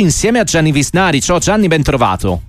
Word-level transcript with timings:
insieme 0.00 0.38
a 0.38 0.44
Gianni 0.44 0.70
Visnari. 0.70 1.20
Ciao 1.20 1.38
Gianni, 1.38 1.66
ben 1.66 1.82
trovato. 1.82 2.42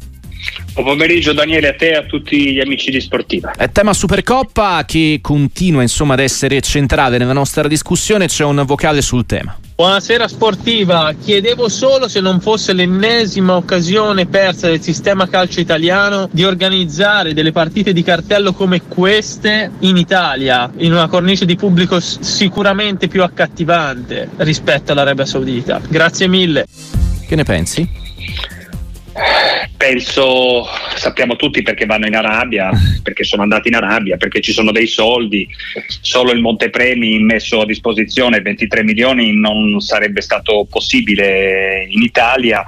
Buon 0.75 0.85
pomeriggio 0.85 1.33
Daniele 1.33 1.69
a 1.69 1.73
te 1.73 1.89
e 1.89 1.95
a 1.95 2.03
tutti 2.03 2.53
gli 2.53 2.59
amici 2.59 2.91
di 2.91 3.01
Sportiva. 3.01 3.53
È 3.57 3.71
tema 3.71 3.91
Supercoppa 3.91 4.85
che 4.85 5.17
continua 5.19 5.81
insomma 5.81 6.13
ad 6.13 6.19
essere 6.19 6.61
centrale 6.61 7.17
nella 7.17 7.33
nostra 7.33 7.67
discussione, 7.67 8.27
c'è 8.27 8.45
un 8.45 8.61
vocale 8.67 9.01
sul 9.01 9.25
tema. 9.25 9.57
Buonasera 9.75 10.27
sportiva, 10.27 11.11
chiedevo 11.19 11.69
solo 11.69 12.07
se 12.07 12.19
non 12.19 12.39
fosse 12.39 12.71
l'ennesima 12.73 13.55
occasione 13.55 14.27
persa 14.27 14.67
del 14.67 14.81
sistema 14.81 15.27
calcio 15.27 15.59
italiano 15.59 16.29
di 16.31 16.43
organizzare 16.43 17.33
delle 17.33 17.51
partite 17.51 17.93
di 17.93 18.03
cartello 18.03 18.53
come 18.53 18.83
queste 18.83 19.71
in 19.79 19.97
Italia, 19.97 20.71
in 20.77 20.91
una 20.91 21.07
cornice 21.07 21.45
di 21.45 21.55
pubblico 21.55 21.99
sicuramente 21.99 23.07
più 23.07 23.23
accattivante 23.23 24.29
rispetto 24.37 24.91
all'Arabia 24.91 25.25
Saudita. 25.25 25.81
Grazie 25.89 26.27
mille. 26.27 26.65
Che 27.29 27.35
ne 27.35 27.43
pensi? 27.43 27.87
Penso, 29.77 30.65
sappiamo 30.95 31.35
tutti 31.35 31.61
perché 31.61 31.85
vanno 31.85 32.07
in 32.07 32.15
Arabia, 32.15 32.71
perché 33.03 33.23
sono 33.23 33.43
andati 33.43 33.67
in 33.67 33.75
Arabia, 33.75 34.17
perché 34.17 34.41
ci 34.41 34.51
sono 34.51 34.71
dei 34.71 34.87
soldi, 34.87 35.47
solo 36.01 36.31
il 36.31 36.41
montepremi 36.41 37.19
messo 37.19 37.61
a 37.61 37.67
disposizione 37.67 38.41
23 38.41 38.83
milioni 38.83 39.39
non 39.39 39.79
sarebbe 39.79 40.21
stato 40.21 40.65
possibile 40.67 41.85
in 41.87 42.01
Italia. 42.01 42.65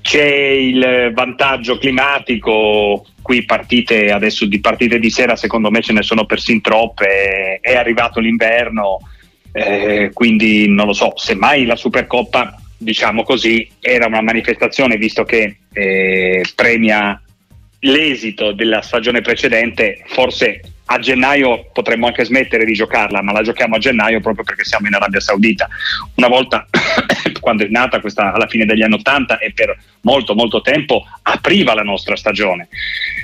C'è 0.00 0.24
il 0.24 1.12
vantaggio 1.12 1.76
climatico, 1.76 3.04
qui 3.20 3.44
partite 3.44 4.10
adesso 4.10 4.46
di 4.46 4.60
partite 4.60 4.98
di 4.98 5.10
sera 5.10 5.36
secondo 5.36 5.70
me 5.70 5.82
ce 5.82 5.92
ne 5.92 6.02
sono 6.02 6.24
persino 6.24 6.62
troppe, 6.62 7.58
è 7.60 7.74
arrivato 7.74 8.18
l'inverno, 8.18 9.00
eh, 9.52 10.08
quindi 10.14 10.70
non 10.70 10.86
lo 10.86 10.94
so, 10.94 11.12
semmai 11.16 11.66
la 11.66 11.76
Supercoppa 11.76 12.60
diciamo 12.84 13.24
così, 13.24 13.68
era 13.80 14.06
una 14.06 14.20
manifestazione 14.20 14.96
visto 14.96 15.24
che 15.24 15.56
eh, 15.72 16.44
premia 16.54 17.20
l'esito 17.80 18.52
della 18.52 18.82
stagione 18.82 19.20
precedente, 19.20 20.02
forse 20.06 20.60
a 20.86 20.98
gennaio 20.98 21.70
potremmo 21.72 22.06
anche 22.06 22.24
smettere 22.24 22.64
di 22.64 22.74
giocarla, 22.74 23.22
ma 23.22 23.32
la 23.32 23.42
giochiamo 23.42 23.76
a 23.76 23.78
gennaio 23.78 24.20
proprio 24.20 24.44
perché 24.44 24.64
siamo 24.64 24.86
in 24.86 24.94
Arabia 24.94 25.20
Saudita. 25.20 25.68
Una 26.16 26.28
volta, 26.28 26.66
quando 27.40 27.64
è 27.64 27.68
nata 27.68 28.00
questa 28.00 28.32
alla 28.32 28.46
fine 28.46 28.66
degli 28.66 28.82
anni 28.82 28.94
Ottanta 28.94 29.38
e 29.38 29.52
per 29.52 29.76
molto 30.02 30.34
molto 30.34 30.60
tempo 30.60 31.04
apriva 31.22 31.74
la 31.74 31.82
nostra 31.82 32.16
stagione, 32.16 32.68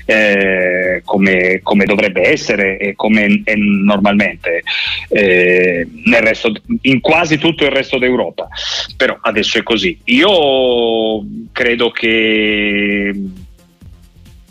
eh, 0.07 1.03
come, 1.05 1.61
come, 1.63 1.85
dovrebbe 1.85 2.29
essere 2.29 2.79
e 2.79 2.95
come 2.95 3.43
è 3.45 3.55
normalmente 3.55 4.63
eh, 5.09 5.87
resto, 6.21 6.53
in 6.83 7.01
quasi 7.01 7.37
tutto 7.39 7.65
il 7.65 7.71
resto 7.71 7.99
d'Europa. 7.99 8.49
Però 8.97 9.19
adesso 9.21 9.59
è 9.59 9.63
così. 9.63 9.99
Io 10.05 11.23
credo 11.53 11.91
che 11.91 13.13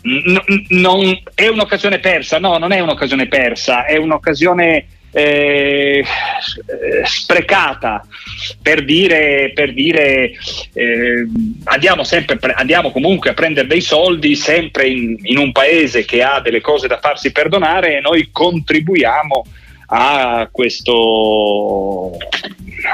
non, 0.02 1.22
è 1.34 1.48
un'occasione 1.48 1.98
persa, 1.98 2.38
no, 2.38 2.58
non 2.58 2.72
è 2.72 2.80
un'occasione 2.80 3.26
persa, 3.26 3.84
è 3.84 3.96
un'occasione 3.96 4.86
eh, 5.12 6.04
sprecata 7.04 8.06
per 8.62 8.84
dire, 8.84 9.50
per 9.54 9.74
dire 9.74 10.32
eh, 10.72 11.26
andiamo, 11.64 12.04
sempre, 12.04 12.38
andiamo 12.54 12.90
comunque 12.90 13.30
a 13.30 13.34
prendere 13.34 13.66
dei 13.66 13.80
soldi 13.80 14.36
sempre 14.36 14.88
in, 14.88 15.16
in, 15.22 15.38
un 15.38 15.52
paese 15.52 16.04
che 16.04 16.22
ha 16.22 16.40
delle 16.40 16.60
cose 16.60 16.86
da 16.86 17.00
farsi 17.00 17.32
perdonare 17.32 17.96
e 17.96 18.00
noi 18.00 18.28
contribuiamo 18.30 19.44
a, 19.92 20.48
questo, 20.50 22.16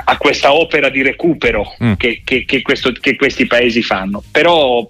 a 0.04 0.16
questa 0.16 0.54
opera 0.54 0.88
di 0.88 1.02
recupero 1.02 1.74
mm. 1.82 1.92
che, 1.94 2.22
che, 2.24 2.44
che, 2.46 2.62
questo, 2.62 2.92
che 2.92 3.16
questi 3.16 3.46
paesi 3.46 3.82
fanno. 3.82 4.22
Però 4.30 4.88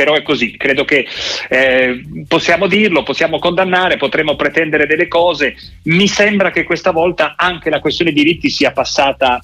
però 0.00 0.14
è 0.14 0.22
così, 0.22 0.56
credo 0.56 0.86
che 0.86 1.06
eh, 1.50 2.02
possiamo 2.26 2.66
dirlo, 2.66 3.02
possiamo 3.02 3.38
condannare, 3.38 3.98
potremmo 3.98 4.34
pretendere 4.34 4.86
delle 4.86 5.08
cose, 5.08 5.54
mi 5.84 6.08
sembra 6.08 6.50
che 6.50 6.64
questa 6.64 6.90
volta 6.90 7.34
anche 7.36 7.68
la 7.68 7.80
questione 7.80 8.10
diritti 8.10 8.48
sia 8.48 8.72
passata 8.72 9.38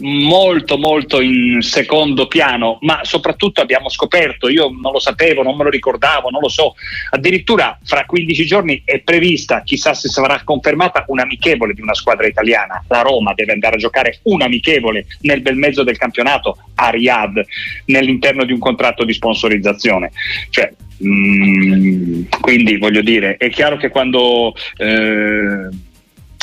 molto 0.00 0.78
molto 0.78 1.20
in 1.20 1.60
secondo 1.62 2.26
piano, 2.26 2.78
ma 2.82 3.00
soprattutto 3.02 3.60
abbiamo 3.60 3.88
scoperto, 3.88 4.48
io 4.48 4.70
non 4.70 4.92
lo 4.92 4.98
sapevo, 4.98 5.42
non 5.42 5.56
me 5.56 5.64
lo 5.64 5.70
ricordavo, 5.70 6.30
non 6.30 6.40
lo 6.40 6.48
so, 6.48 6.74
addirittura 7.10 7.78
fra 7.84 8.04
15 8.04 8.46
giorni 8.46 8.82
è 8.84 9.00
prevista, 9.00 9.62
chissà 9.62 9.94
se 9.94 10.08
sarà 10.08 10.42
confermata, 10.44 11.04
un'amichevole 11.06 11.74
di 11.74 11.80
una 11.80 11.94
squadra 11.94 12.26
italiana, 12.26 12.82
la 12.88 13.02
Roma 13.02 13.34
deve 13.34 13.52
andare 13.52 13.76
a 13.76 13.78
giocare 13.78 14.20
un'amichevole 14.22 15.06
nel 15.22 15.40
bel 15.40 15.56
mezzo 15.56 15.82
del 15.82 15.98
campionato 15.98 16.56
a 16.76 16.90
Riyadh, 16.90 17.40
nell'interno 17.86 18.44
di 18.44 18.52
un 18.52 18.58
contratto 18.58 19.04
di 19.04 19.12
sponsorizzazione. 19.12 20.12
Cioè, 20.48 20.72
mm, 21.04 22.22
quindi 22.40 22.78
voglio 22.78 23.02
dire, 23.02 23.36
è 23.36 23.50
chiaro 23.50 23.76
che 23.76 23.88
quando... 23.90 24.54
Eh, 24.76 25.88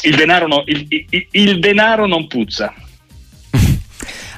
il 0.03 0.15
denaro, 0.15 0.47
no, 0.47 0.63
il, 0.67 0.85
il, 0.87 1.27
il 1.31 1.59
denaro 1.59 2.05
non 2.05 2.27
puzza, 2.27 2.71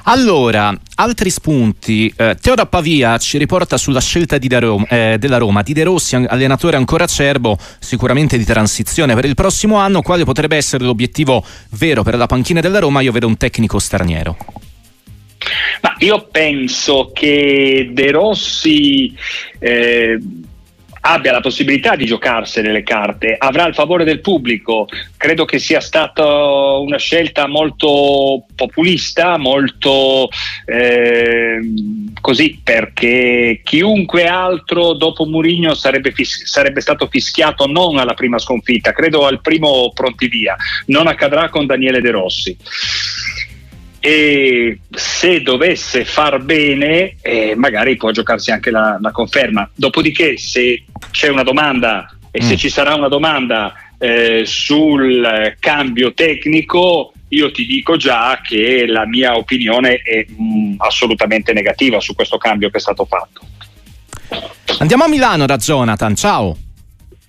allora, 0.04 0.74
altri 0.96 1.30
spunti. 1.30 2.12
Eh, 2.16 2.36
Teoda 2.40 2.66
Pavia 2.66 3.18
ci 3.18 3.38
riporta 3.38 3.76
sulla 3.76 4.00
scelta 4.00 4.38
Roma, 4.58 4.86
eh, 4.88 5.16
della 5.18 5.38
Roma. 5.38 5.62
Di 5.62 5.72
De 5.72 5.84
Rossi, 5.84 6.14
allenatore 6.14 6.76
ancora 6.76 7.04
acerbo, 7.04 7.58
sicuramente 7.78 8.38
di 8.38 8.44
transizione 8.44 9.14
per 9.14 9.24
il 9.24 9.34
prossimo 9.34 9.76
anno. 9.76 10.02
Quale 10.02 10.24
potrebbe 10.24 10.56
essere 10.56 10.84
l'obiettivo 10.84 11.44
vero 11.70 12.02
per 12.02 12.16
la 12.16 12.26
panchina 12.26 12.60
della 12.60 12.78
Roma? 12.78 13.00
Io 13.00 13.12
vedo 13.12 13.26
un 13.26 13.36
tecnico 13.36 13.78
straniero. 13.78 14.36
Ma 15.80 15.94
io 15.98 16.28
penso 16.30 17.10
che 17.14 17.90
De 17.92 18.10
Rossi 18.10 19.14
eh, 19.58 20.18
abbia 21.00 21.32
la 21.32 21.40
possibilità 21.40 21.96
di 21.96 22.04
giocarsene 22.04 22.72
le 22.72 22.82
carte, 22.82 23.36
avrà 23.38 23.66
il 23.66 23.74
favore 23.74 24.04
del 24.04 24.20
pubblico. 24.20 24.88
Credo 25.16 25.44
che 25.44 25.58
sia 25.58 25.80
stata 25.80 26.24
una 26.24 26.98
scelta 26.98 27.46
molto 27.46 28.44
populista, 28.54 29.38
molto 29.38 30.28
eh, 30.66 31.60
così, 32.20 32.60
perché 32.62 33.60
chiunque 33.64 34.26
altro 34.26 34.94
dopo 34.94 35.24
Murigno 35.24 35.74
sarebbe, 35.74 36.12
fis- 36.12 36.44
sarebbe 36.44 36.80
stato 36.80 37.08
fischiato 37.08 37.66
non 37.66 37.98
alla 37.98 38.14
prima 38.14 38.38
sconfitta, 38.38 38.92
credo 38.92 39.26
al 39.26 39.40
primo 39.40 39.92
pronti 39.94 40.28
via. 40.28 40.56
Non 40.86 41.06
accadrà 41.06 41.48
con 41.48 41.66
Daniele 41.66 42.00
De 42.00 42.10
Rossi 42.10 42.56
e 44.00 44.80
se 44.90 45.42
dovesse 45.42 46.06
far 46.06 46.40
bene 46.40 47.16
eh, 47.20 47.54
magari 47.54 47.96
può 47.96 48.10
giocarsi 48.10 48.50
anche 48.50 48.70
la, 48.70 48.96
la, 48.98 49.10
conferma 49.10 49.68
dopodiché 49.74 50.38
se 50.38 50.84
c'è 51.10 51.28
una 51.28 51.42
domanda 51.42 52.10
e 52.30 52.42
mm. 52.42 52.46
se 52.46 52.56
ci 52.56 52.70
sarà 52.70 52.94
una 52.94 53.08
domanda 53.08 53.74
eh, 53.98 54.44
sul 54.46 55.54
cambio 55.60 56.14
tecnico 56.14 57.12
io 57.28 57.50
ti 57.50 57.66
dico 57.66 57.96
già 57.96 58.40
che 58.42 58.86
la 58.86 59.06
mia 59.06 59.36
opinione 59.36 59.96
è 59.96 60.24
mh, 60.26 60.42
mm, 60.42 60.74
assolutamente 60.78 61.52
negativa 61.52 62.00
su 62.00 62.14
questo 62.14 62.38
cambio 62.38 62.70
che 62.70 62.78
è 62.78 62.80
stato 62.80 63.04
fatto 63.04 63.42
andiamo 64.78 65.04
a 65.04 65.08
Milano 65.08 65.44
da 65.44 65.58
Jonathan 65.58 66.16
ciao 66.16 66.56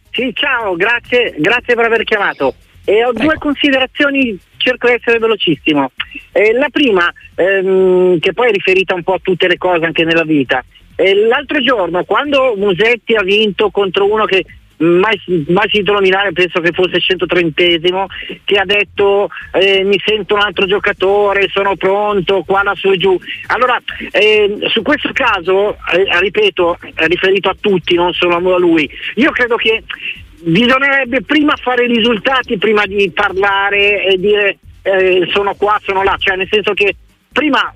sì 0.10 0.32
ciao 0.34 0.78
grazie, 0.78 1.36
grazie 1.38 1.76
per 1.76 1.84
aver 1.84 2.06
chiamato 2.06 2.56
e 2.86 3.04
ho 3.04 3.10
ecco. 3.10 3.24
due 3.24 3.36
considerazioni 3.38 4.40
cerco 4.62 4.88
di 4.88 4.94
essere 4.94 5.20
velocissimo. 5.20 5.92
Eh, 6.32 6.54
la 6.54 6.70
prima, 6.70 7.12
ehm, 7.36 8.20
che 8.20 8.34
poi 8.34 8.50
è 8.50 8.52
riferita 8.52 8.94
un 8.94 9.04
po' 9.04 9.14
a 9.14 9.20
tutte 9.22 9.48
le 9.48 9.58
cose 9.58 9.86
anche 9.86 10.04
nella 10.04 10.24
vita. 10.24 10.64
Eh, 10.96 11.16
l'altro 11.16 11.60
giorno, 11.60 12.04
quando 12.04 12.54
Musetti 12.56 13.16
ha 13.16 13.24
vinto 13.24 13.70
contro 13.72 14.12
uno 14.12 14.26
che 14.26 14.46
mai, 14.82 15.20
mai 15.48 15.70
sentito 15.70 15.94
nominare, 15.94 16.32
penso 16.32 16.60
che 16.60 16.72
fosse 16.72 16.98
il 16.98 17.04
130esimo, 17.08 18.06
che 18.44 18.56
ha 18.56 18.66
detto 18.66 19.30
eh, 19.54 19.84
mi 19.84 20.00
sento 20.04 20.36
un 20.36 20.42
altro 20.42 20.66
giocatore, 20.66 21.50
sono 21.50 21.76
pronto, 21.76 22.44
qua, 22.44 22.64
là, 22.64 22.74
su 22.76 22.92
e 22.92 22.98
giù. 22.98 23.18
Allora, 23.48 23.82
eh, 24.12 24.58
su 24.68 24.82
questo 24.82 25.12
caso, 25.14 25.78
eh, 25.94 26.20
ripeto, 26.20 26.78
è 26.94 27.08
riferito 27.08 27.50
a 27.50 27.56
tutti, 27.60 27.96
non 27.96 28.14
solo 28.14 28.36
a 28.36 28.60
lui, 28.60 28.90
io 29.16 29.32
credo 29.32 29.56
che 29.56 29.84
bisognerebbe 30.42 31.22
prima 31.22 31.56
fare 31.56 31.86
i 31.86 31.94
risultati 31.94 32.58
prima 32.58 32.86
di 32.86 33.12
parlare 33.12 34.06
e 34.06 34.18
dire 34.18 34.58
eh, 34.82 35.28
sono 35.32 35.54
qua, 35.56 35.80
sono 35.84 36.04
là, 36.04 36.16
cioè 36.18 36.36
nel 36.36 36.48
senso 36.50 36.74
che 36.74 36.96
prima 37.32 37.74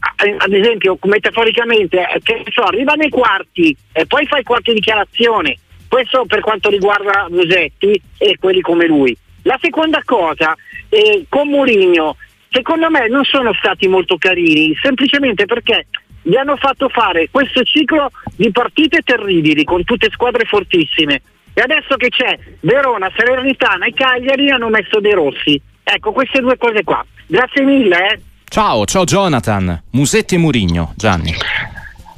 ad 0.00 0.52
esempio 0.52 0.96
metaforicamente 1.02 2.00
eh, 2.00 2.20
che 2.22 2.44
so, 2.52 2.62
arriva 2.62 2.94
nei 2.94 3.08
quarti 3.08 3.76
e 3.92 4.06
poi 4.06 4.26
fai 4.26 4.42
qualche 4.42 4.72
dichiarazione. 4.72 5.56
Questo 5.88 6.26
per 6.26 6.40
quanto 6.40 6.68
riguarda 6.68 7.26
Musetti 7.30 8.00
e 8.18 8.36
quelli 8.38 8.60
come 8.60 8.86
lui. 8.86 9.16
La 9.42 9.58
seconda 9.60 10.02
cosa 10.04 10.54
eh, 10.88 11.24
con 11.28 11.48
Mourinho 11.48 12.16
secondo 12.50 12.90
me 12.90 13.08
non 13.08 13.24
sono 13.24 13.52
stati 13.54 13.88
molto 13.88 14.16
carini 14.16 14.76
semplicemente 14.80 15.46
perché 15.46 15.86
gli 16.22 16.36
hanno 16.36 16.56
fatto 16.56 16.88
fare 16.88 17.28
questo 17.30 17.62
ciclo 17.62 18.10
di 18.36 18.50
partite 18.50 19.00
terribili 19.02 19.64
con 19.64 19.84
tutte 19.84 20.10
squadre 20.10 20.44
fortissime 20.44 21.22
e 21.58 21.60
adesso 21.60 21.96
che 21.96 22.08
c'è 22.08 22.38
Verona, 22.60 23.10
Salernitana 23.16 23.86
e 23.86 23.92
Cagliari 23.92 24.48
hanno 24.48 24.68
messo 24.68 25.00
dei 25.00 25.12
rossi. 25.12 25.60
Ecco, 25.82 26.12
queste 26.12 26.38
due 26.38 26.56
cose 26.56 26.84
qua. 26.84 27.04
Grazie 27.26 27.64
mille. 27.64 27.96
Eh. 27.96 28.20
Ciao, 28.48 28.84
ciao 28.84 29.02
Jonathan, 29.02 29.82
Musetti 29.90 30.36
e 30.36 30.38
Murigno, 30.38 30.92
Gianni. 30.96 31.34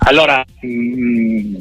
Allora, 0.01 0.45
mm, 0.67 1.55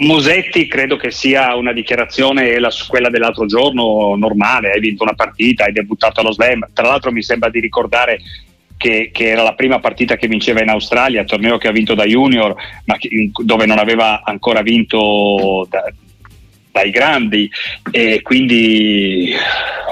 Musetti 0.00 0.66
credo 0.66 0.96
che 0.96 1.10
sia 1.10 1.56
una 1.56 1.72
dichiarazione, 1.72 2.58
la, 2.58 2.70
quella 2.86 3.08
dell'altro 3.08 3.46
giorno, 3.46 4.14
normale, 4.14 4.72
hai 4.72 4.80
vinto 4.80 5.02
una 5.02 5.14
partita, 5.14 5.64
hai 5.64 5.72
debuttato 5.72 6.20
allo 6.20 6.32
slam, 6.32 6.68
tra 6.74 6.86
l'altro 6.86 7.12
mi 7.12 7.22
sembra 7.22 7.48
di 7.48 7.60
ricordare 7.60 8.18
che, 8.76 9.10
che, 9.12 9.30
era 9.30 9.42
la 9.42 9.54
prima 9.54 9.78
partita 9.78 10.16
che 10.16 10.26
vinceva 10.28 10.60
in 10.60 10.68
Australia, 10.68 11.24
torneo 11.24 11.56
che 11.56 11.68
ha 11.68 11.72
vinto 11.72 11.94
da 11.94 12.04
junior, 12.04 12.54
ma 12.84 12.96
che, 12.96 13.30
dove 13.32 13.64
non 13.64 13.78
aveva 13.78 14.22
ancora 14.24 14.60
vinto 14.60 15.66
da, 15.70 15.84
dai 16.72 16.90
grandi 16.90 17.48
e 17.90 18.22
quindi 18.22 19.32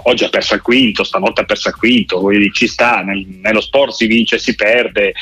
oggi 0.04 0.24
ha 0.24 0.28
perso 0.30 0.54
il 0.54 0.62
quinto, 0.62 1.04
stanotte 1.04 1.42
ha 1.42 1.44
perso 1.44 1.68
il 1.68 1.76
quinto, 1.76 2.22
ci 2.52 2.66
sta, 2.66 3.02
nel, 3.02 3.24
nello 3.42 3.60
sport 3.60 3.92
si 3.92 4.06
vince 4.06 4.36
e 4.36 4.38
si 4.38 4.54
perde. 4.54 5.12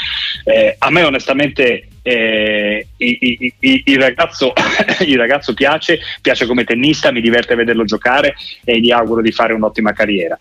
Eh, 0.44 0.76
a 0.78 0.90
me 0.90 1.02
onestamente 1.02 1.88
eh, 2.02 2.86
il, 2.96 3.52
il, 3.58 3.82
il, 3.84 3.98
ragazzo, 4.00 4.52
il, 5.04 5.18
ragazzo, 5.18 5.52
piace, 5.52 6.00
piace 6.22 6.46
come 6.46 6.64
tennista, 6.64 7.10
mi 7.10 7.20
diverte 7.20 7.54
vederlo 7.54 7.84
giocare 7.84 8.34
e 8.64 8.80
gli 8.80 8.90
auguro 8.90 9.20
di 9.20 9.32
fare 9.32 9.52
un'ottima 9.52 9.92
carriera. 9.92 10.36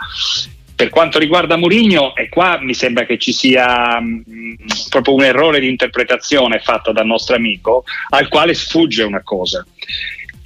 Per 0.75 0.89
quanto 0.89 1.17
riguarda 1.17 1.57
Mourinho, 1.57 2.15
e 2.15 2.29
qua 2.29 2.59
mi 2.61 2.75
sembra 2.75 3.03
che 3.05 3.17
ci 3.17 3.33
sia 3.33 3.99
mh, 3.99 4.23
mm, 4.29 4.53
proprio 4.89 5.15
un 5.15 5.23
errore 5.23 5.59
di 5.59 5.67
interpretazione 5.67 6.59
fatto 6.59 6.91
dal 6.91 7.07
nostro 7.07 7.35
amico, 7.35 7.83
al 8.09 8.27
quale 8.27 8.53
sfugge 8.53 9.01
una 9.01 9.23
cosa. 9.23 9.65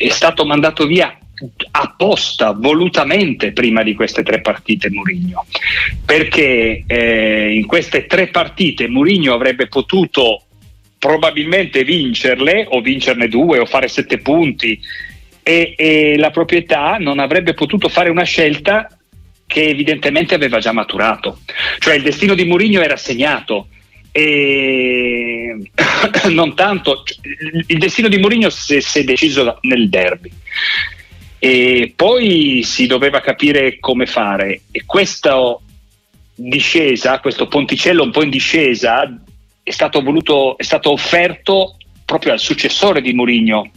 È 0.02 0.10
stato 0.10 0.46
mandato 0.46 0.86
via 0.86 1.16
apposta, 1.72 2.52
volutamente 2.52 3.52
prima 3.52 3.84
di 3.84 3.94
queste 3.94 4.24
tre 4.24 4.42
partite 4.42 4.90
Mourinho, 4.90 5.46
perché 6.06 6.84
eh, 6.86 7.54
in 7.54 7.66
queste 7.66 8.06
tre 8.06 8.28
partite 8.28 8.88
Mourinho 8.88 9.34
avrebbe 9.34 9.68
potuto 9.68 10.44
probabilmente 10.98 11.84
vincerle 11.84 12.68
o 12.70 12.82
vincerne 12.82 13.28
due 13.28 13.60
o 13.60 13.66
fare 13.66 13.88
sette 13.88 14.20
punti 14.20 14.80
e, 15.42 15.74
e 15.76 16.18
la 16.18 16.30
proprietà 16.30 16.98
non 17.00 17.18
avrebbe 17.20 17.54
potuto 17.54 17.90
fare 17.90 18.10
una 18.10 18.24
scelta 18.24 18.88
che 19.48 19.68
evidentemente 19.68 20.36
aveva 20.36 20.60
già 20.60 20.72
maturato. 20.72 21.40
Cioè 21.80 21.96
il 21.96 22.04
destino 22.04 22.36
di 22.36 22.46
Mourinho 22.46 22.82
era 22.82 22.96
segnato 22.98 23.68
e 24.12 25.21
non 26.30 26.56
tanto 26.56 27.04
il 27.68 27.78
destino 27.78 28.08
di 28.08 28.18
Mourinho 28.18 28.50
si, 28.50 28.76
è 28.76 29.04
deciso 29.04 29.58
nel 29.62 29.90
derby 29.90 30.32
e 31.40 31.94
poi 31.96 32.62
si 32.64 32.86
doveva 32.86 33.20
capire 33.20 33.80
come 33.80 34.06
fare 34.06 34.62
e 34.72 34.84
questa 34.86 35.58
discesa, 36.36 37.20
questo 37.20 37.48
ponticello 37.48 38.04
un 38.04 38.12
po' 38.12 38.24
in 38.24 38.30
discesa 38.30 39.12
è 39.64 39.72
stato, 39.72 40.02
voluto, 40.02 40.58
è 40.58 40.64
stato 40.64 40.92
offerto 40.92 41.78
proprio 42.06 42.34
al 42.34 42.40
successore 42.40 43.02
di 43.02 43.14
Mourinho, 43.14 43.70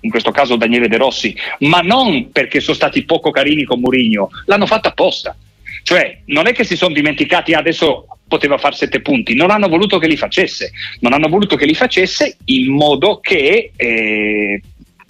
in 0.00 0.10
questo 0.10 0.30
caso 0.30 0.56
Daniele 0.56 0.88
De 0.88 0.96
Rossi, 0.96 1.34
ma 1.60 1.80
non 1.80 2.30
perché 2.30 2.60
sono 2.60 2.76
stati 2.76 3.04
poco 3.04 3.30
carini 3.30 3.64
con 3.64 3.80
Mourinho, 3.80 4.30
l'hanno 4.46 4.66
fatto 4.66 4.88
apposta. 4.88 5.36
Cioè, 5.82 6.22
non 6.26 6.46
è 6.46 6.52
che 6.52 6.64
si 6.64 6.76
sono 6.76 6.92
dimenticati 6.92 7.54
ah, 7.54 7.58
adesso 7.58 8.06
poteva 8.28 8.58
fare 8.58 8.76
sette 8.76 9.00
punti, 9.00 9.34
non 9.34 9.50
hanno 9.50 9.68
voluto 9.68 9.98
che 9.98 10.06
li 10.06 10.16
facesse, 10.16 10.70
non 11.00 11.12
hanno 11.12 11.28
voluto 11.28 11.56
che 11.56 11.64
li 11.64 11.74
facesse 11.74 12.36
in 12.44 12.70
modo 12.72 13.18
che 13.20 13.72
eh, 13.74 14.62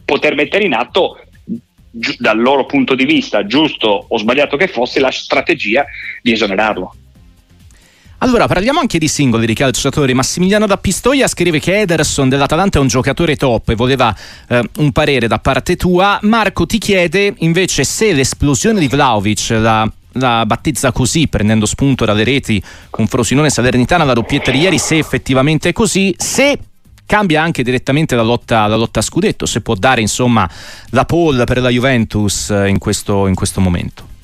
poter 0.05 0.35
mettere 0.35 0.65
in 0.65 0.73
atto 0.73 1.19
dal 1.91 2.41
loro 2.41 2.65
punto 2.65 2.95
di 2.95 3.05
vista, 3.05 3.45
giusto 3.45 4.07
o 4.09 4.17
sbagliato 4.19 4.57
che 4.57 4.69
fosse, 4.69 5.01
la 5.01 5.11
strategia 5.11 5.85
di 6.23 6.33
esonerarlo. 6.33 6.95
Allora, 8.21 8.49
parliamo 8.49 8.81
anche 8.81 8.99
di 8.99 9.07
singoli 9.07 9.47
di 9.47 9.55
calciatori. 9.55 10.13
Massimiliano 10.13 10.67
da 10.67 10.77
Pistoia 10.77 11.29
scrive 11.29 11.61
che 11.61 11.81
Ederson 11.81 12.29
dell'Atalanta 12.29 12.79
è 12.79 12.81
un 12.81 12.89
giocatore 12.89 13.37
top 13.37 13.69
e 13.69 13.75
voleva 13.77 14.15
eh, 14.49 14.69
un 14.79 14.91
parere 14.91 15.29
da 15.29 15.39
parte 15.39 15.77
tua. 15.77 16.19
Marco 16.23 16.67
ti 16.67 16.79
chiede 16.79 17.35
invece 17.39 17.85
se 17.85 18.13
l'esplosione 18.13 18.81
di 18.81 18.89
Vlaovic, 18.89 19.51
la, 19.51 19.89
la 20.19 20.45
battezza 20.47 20.93
così, 20.93 21.29
prendendo 21.29 21.67
spunto 21.67 22.05
dalle 22.05 22.25
reti 22.25 22.63
con 22.91 23.07
Frosinone 23.07 23.51
Salernitana, 23.51 24.05
la 24.05 24.13
doppietta 24.13 24.51
di 24.51 24.61
ieri, 24.61 24.79
se 24.79 24.99
effettivamente 24.99 25.71
è 25.71 25.73
così, 25.73 26.15
se 26.17 26.59
cambia 27.07 27.41
anche 27.41 27.63
direttamente 27.63 28.15
la 28.15 28.23
lotta, 28.23 28.67
la 28.67 28.77
lotta 28.77 28.99
a 28.99 29.03
scudetto, 29.03 29.47
se 29.47 29.63
può 29.63 29.75
dare 29.75 30.03
insomma 30.03 30.49
la 30.91 31.07
pole 31.07 31.45
per 31.45 31.61
la 31.61 31.71
Juventus 31.71 32.51
eh, 32.51 32.69
in 32.69 32.79
questo, 32.79 33.27
in 33.27 33.35
questo 33.35 33.61
momento. 33.61 34.17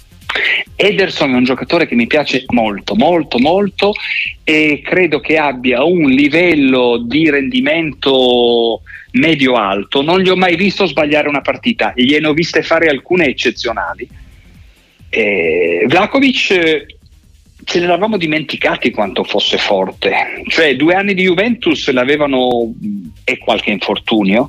Ederson 0.76 1.30
è 1.30 1.36
un 1.36 1.44
giocatore 1.44 1.86
che 1.86 1.94
mi 1.94 2.06
piace 2.06 2.44
molto, 2.48 2.94
molto, 2.94 3.38
molto 3.38 3.92
e 4.42 4.82
credo 4.84 5.20
che 5.20 5.38
abbia 5.38 5.84
un 5.84 6.10
livello 6.10 7.02
di 7.06 7.30
rendimento 7.30 8.82
medio-alto. 9.12 10.02
Non 10.02 10.20
gli 10.20 10.28
ho 10.28 10.36
mai 10.36 10.56
visto 10.56 10.86
sbagliare 10.86 11.28
una 11.28 11.40
partita, 11.40 11.92
gliene 11.94 12.26
ho 12.26 12.32
viste 12.32 12.62
fare 12.62 12.88
alcune 12.88 13.26
eccezionali. 13.26 14.08
Eh, 15.16 15.84
Vlakovic 15.86 16.86
ce 17.64 17.78
ne 17.78 17.84
eravamo 17.84 18.16
dimenticati 18.16 18.90
quanto 18.90 19.22
fosse 19.22 19.58
forte, 19.58 20.42
cioè 20.48 20.74
due 20.74 20.94
anni 20.94 21.14
di 21.14 21.22
Juventus 21.22 21.88
l'avevano, 21.92 22.74
e 23.22 23.38
qualche 23.38 23.70
infortunio, 23.70 24.48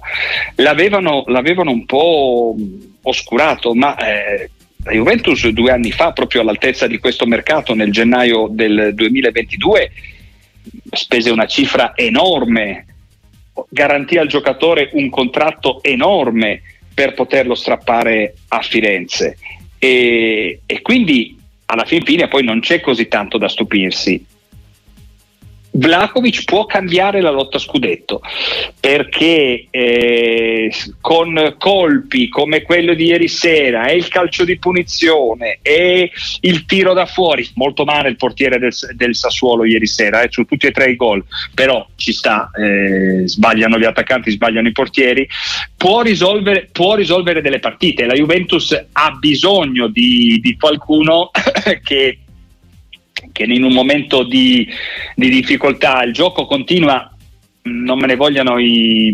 l'avevano, 0.55 1.23
l'avevano 1.27 1.69
un 1.69 1.85
po' 1.85 2.55
oscurato, 3.03 3.75
ma 3.75 3.95
eh, 3.97 4.49
la 4.83 4.91
Juventus 4.91 5.47
due 5.49 5.71
anni 5.71 5.91
fa, 5.91 6.13
proprio 6.13 6.41
all'altezza 6.41 6.87
di 6.87 6.97
questo 6.97 7.27
mercato, 7.27 7.75
nel 7.75 7.91
gennaio 7.91 8.47
del 8.49 8.91
2022, 8.95 9.91
spese 10.91 11.29
una 11.29 11.45
cifra 11.45 11.93
enorme, 11.95 12.85
garantì 13.69 14.17
al 14.17 14.27
giocatore 14.27 14.89
un 14.93 15.09
contratto 15.11 15.83
enorme 15.83 16.61
per 16.91 17.13
poterlo 17.13 17.53
strappare 17.53 18.33
a 18.47 18.61
Firenze. 18.61 19.37
E, 19.85 20.81
quindi 20.81 21.37
alla 21.65 21.85
fin 21.85 22.03
fine 22.03 22.27
poi 22.27 22.43
non 22.43 22.59
c'è 22.59 22.79
così 22.79 23.07
tanto 23.07 23.37
da 23.37 23.47
stupirsi. 23.47 24.23
Vlakovic 25.77 26.45
può 26.45 26.65
cambiare 26.65 27.19
la 27.19 27.31
lotta 27.31 27.59
scudetto 27.59 28.21
perché 28.79 29.67
eh, 29.69 30.71
con 31.01 31.55
colpi 31.57 32.29
come 32.29 32.61
quello 32.61 32.93
di 32.93 33.05
ieri 33.05 33.27
sera 33.27 33.87
e 33.87 33.97
il 33.97 34.07
calcio 34.07 34.45
di 34.45 34.57
punizione 34.57 35.59
e 35.61 36.11
il 36.41 36.65
tiro 36.65 36.93
da 36.93 37.05
fuori, 37.05 37.47
molto 37.55 37.83
male 37.83 38.09
il 38.09 38.15
portiere 38.15 38.57
del, 38.57 38.73
del 38.93 39.15
Sassuolo 39.15 39.65
ieri 39.65 39.87
sera 39.87 40.21
eh, 40.21 40.27
su 40.31 40.45
tutti 40.45 40.67
e 40.67 40.71
tre 40.71 40.91
i 40.91 40.95
gol, 40.95 41.23
però 41.53 41.85
ci 41.95 42.13
sta, 42.13 42.49
eh, 42.51 43.27
sbagliano 43.27 43.77
gli 43.77 43.85
attaccanti, 43.85 44.31
sbagliano 44.31 44.67
i 44.67 44.71
portieri, 44.71 45.27
può 45.75 46.01
risolvere, 46.01 46.69
può 46.71 46.95
risolvere 46.95 47.41
delle 47.41 47.59
partite. 47.59 48.05
La 48.05 48.13
Juventus 48.13 48.71
ha 48.93 49.11
bisogno 49.11 49.87
di, 49.87 50.39
di 50.41 50.55
qualcuno 50.57 51.31
che 51.83 52.19
che 53.35 53.43
in 53.43 53.65
un 53.65 53.73
momento 53.73 54.23
di, 54.23 54.65
di 55.13 55.29
difficoltà 55.29 56.01
il 56.03 56.13
gioco 56.13 56.45
continua, 56.45 57.13
non 57.63 57.99
me 57.99 58.07
ne 58.07 58.15
vogliano 58.15 58.57
i, 58.59 59.13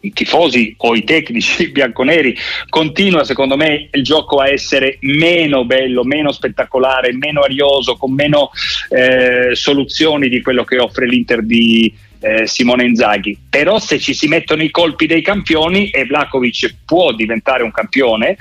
i 0.00 0.12
tifosi 0.12 0.74
o 0.78 0.96
i 0.96 1.04
tecnici 1.04 1.70
bianconeri, 1.72 2.36
continua 2.68 3.22
secondo 3.22 3.56
me 3.56 3.88
il 3.92 4.02
gioco 4.02 4.38
a 4.38 4.48
essere 4.48 4.98
meno 5.02 5.64
bello, 5.64 6.02
meno 6.02 6.32
spettacolare, 6.32 7.12
meno 7.12 7.42
arioso, 7.42 7.96
con 7.96 8.12
meno 8.12 8.50
eh, 8.88 9.54
soluzioni 9.54 10.28
di 10.28 10.42
quello 10.42 10.64
che 10.64 10.80
offre 10.80 11.06
l'Inter 11.06 11.44
di 11.44 11.94
eh, 12.18 12.48
Simone 12.48 12.84
Inzaghi. 12.84 13.38
Però 13.48 13.78
se 13.78 14.00
ci 14.00 14.12
si 14.12 14.26
mettono 14.26 14.64
i 14.64 14.72
colpi 14.72 15.06
dei 15.06 15.22
campioni 15.22 15.90
e 15.90 16.04
Vlakovic 16.04 16.78
può 16.84 17.12
diventare 17.12 17.62
un 17.62 17.70
campione, 17.70 18.38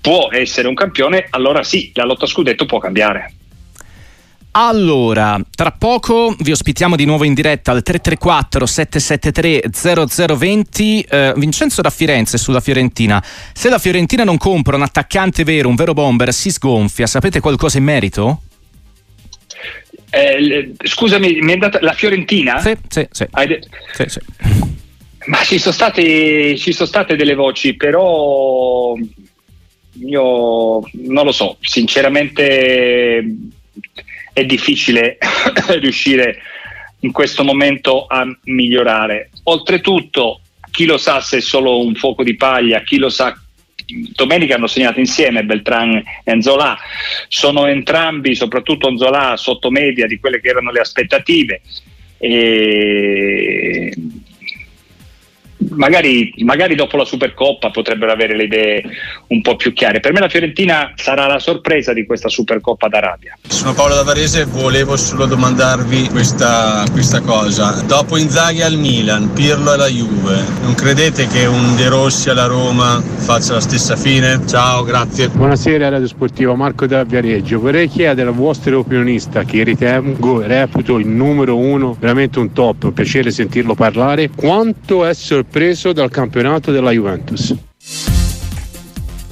può 0.00 0.28
essere 0.30 0.68
un 0.68 0.74
campione, 0.74 1.26
allora 1.30 1.64
sì, 1.64 1.90
la 1.94 2.04
lotta 2.04 2.26
scudetto 2.26 2.64
può 2.64 2.78
cambiare. 2.78 3.32
Allora, 4.56 5.40
tra 5.52 5.72
poco 5.72 6.32
vi 6.38 6.52
ospitiamo 6.52 6.94
di 6.94 7.04
nuovo 7.04 7.24
in 7.24 7.34
diretta 7.34 7.72
al 7.72 7.82
334 7.82 8.66
773 8.66 10.26
0020. 10.36 11.00
Eh, 11.00 11.32
Vincenzo 11.36 11.82
da 11.82 11.90
Firenze 11.90 12.38
sulla 12.38 12.60
Fiorentina. 12.60 13.20
Se 13.52 13.68
la 13.68 13.78
Fiorentina 13.78 14.22
non 14.22 14.36
compra 14.36 14.76
un 14.76 14.82
attaccante 14.82 15.42
vero, 15.42 15.68
un 15.68 15.74
vero 15.74 15.92
bomber, 15.92 16.32
si 16.32 16.50
sgonfia. 16.50 17.08
Sapete 17.08 17.40
qualcosa 17.40 17.78
in 17.78 17.84
merito? 17.84 18.42
Eh, 20.10 20.72
scusami, 20.84 21.40
mi 21.40 21.50
è 21.50 21.54
andata 21.54 21.80
la 21.80 21.92
Fiorentina? 21.92 22.60
Sì, 22.60 22.76
sì, 22.88 23.08
sì. 23.10 23.26
De- 23.32 23.62
sì, 23.92 24.04
sì. 24.06 24.20
Ma 25.26 25.42
ci 25.42 25.58
sono, 25.58 25.74
state, 25.74 26.56
ci 26.58 26.72
sono 26.72 26.86
state 26.86 27.16
delle 27.16 27.34
voci, 27.34 27.74
però 27.74 28.94
io 29.98 30.80
non 30.92 31.24
lo 31.24 31.32
so, 31.32 31.56
sinceramente 31.60 33.50
è 34.34 34.44
difficile 34.44 35.16
riuscire 35.80 36.42
in 37.00 37.12
questo 37.12 37.44
momento 37.44 38.06
a 38.06 38.26
migliorare. 38.44 39.30
Oltretutto, 39.44 40.40
chi 40.70 40.84
lo 40.84 40.98
sa 40.98 41.20
se 41.20 41.38
è 41.38 41.40
solo 41.40 41.80
un 41.80 41.94
fuoco 41.94 42.22
di 42.22 42.36
paglia, 42.36 42.82
chi 42.82 42.98
lo 42.98 43.08
sa 43.08 43.38
domenica 43.86 44.54
hanno 44.54 44.66
segnato 44.66 44.98
insieme 44.98 45.44
Beltran 45.44 46.02
e 46.24 46.30
Anzola, 46.30 46.76
sono 47.28 47.66
entrambi, 47.66 48.34
soprattutto 48.34 48.88
Anzola, 48.88 49.36
sotto 49.36 49.70
media 49.70 50.06
di 50.06 50.18
quelle 50.18 50.40
che 50.40 50.48
erano 50.48 50.70
le 50.70 50.80
aspettative. 50.80 51.60
E 52.18 53.92
magari, 55.74 56.32
magari, 56.38 56.74
dopo 56.74 56.96
la 56.96 57.04
Supercoppa 57.04 57.70
potrebbero 57.70 58.12
avere 58.12 58.36
le 58.36 58.44
idee 58.44 58.82
un 59.28 59.40
po' 59.42 59.56
più 59.56 59.72
chiare. 59.72 60.00
Per 60.00 60.12
me 60.12 60.20
la 60.20 60.28
Fiorentina 60.28 60.92
sarà 60.96 61.26
la 61.26 61.38
sorpresa 61.38 61.92
di 61.92 62.06
questa 62.06 62.28
Supercoppa 62.28 62.88
d'Arabia. 62.88 63.38
Sono 63.48 63.74
Paolo 63.74 63.94
Davarese 63.94 64.42
e 64.42 64.44
volevo 64.44 64.96
solo 64.96 65.26
domandarvi 65.26 66.08
questa, 66.08 66.84
questa, 66.92 67.20
cosa. 67.20 67.82
Dopo 67.86 68.16
Inzaghi 68.16 68.62
al 68.62 68.76
Milan, 68.76 69.32
Pirlo 69.32 69.72
alla 69.72 69.88
Juve, 69.88 70.42
non 70.62 70.74
credete 70.74 71.26
che 71.26 71.46
un 71.46 71.76
De 71.76 71.88
Rossi 71.88 72.30
alla 72.30 72.46
Roma 72.46 73.00
faccia 73.00 73.54
la 73.54 73.60
stessa 73.60 73.96
fine? 73.96 74.40
Ciao, 74.46 74.84
grazie. 74.84 75.28
Buonasera 75.28 75.88
Radio 75.88 76.06
Sportivo, 76.06 76.54
Marco 76.54 76.86
da 76.86 77.04
Viareggio. 77.04 77.60
Vorrei 77.60 77.88
chiedere 77.88 78.28
al 78.28 78.34
vostro 78.34 78.78
opinionista, 78.78 79.44
che 79.44 79.62
ritengo 79.64 80.40
reputo 80.40 80.98
il 80.98 81.06
numero 81.06 81.56
uno, 81.56 81.96
veramente 81.98 82.38
un 82.38 82.52
top, 82.52 82.84
un 82.84 82.92
piacere 82.92 83.30
sentirlo 83.30 83.74
parlare, 83.74 84.30
quanto 84.30 85.04
è 85.04 85.14
sorpreso 85.14 85.63
preso 85.64 85.94
dal 85.94 86.10
campionato 86.10 86.70
della 86.70 86.90
Juventus. 86.90 87.54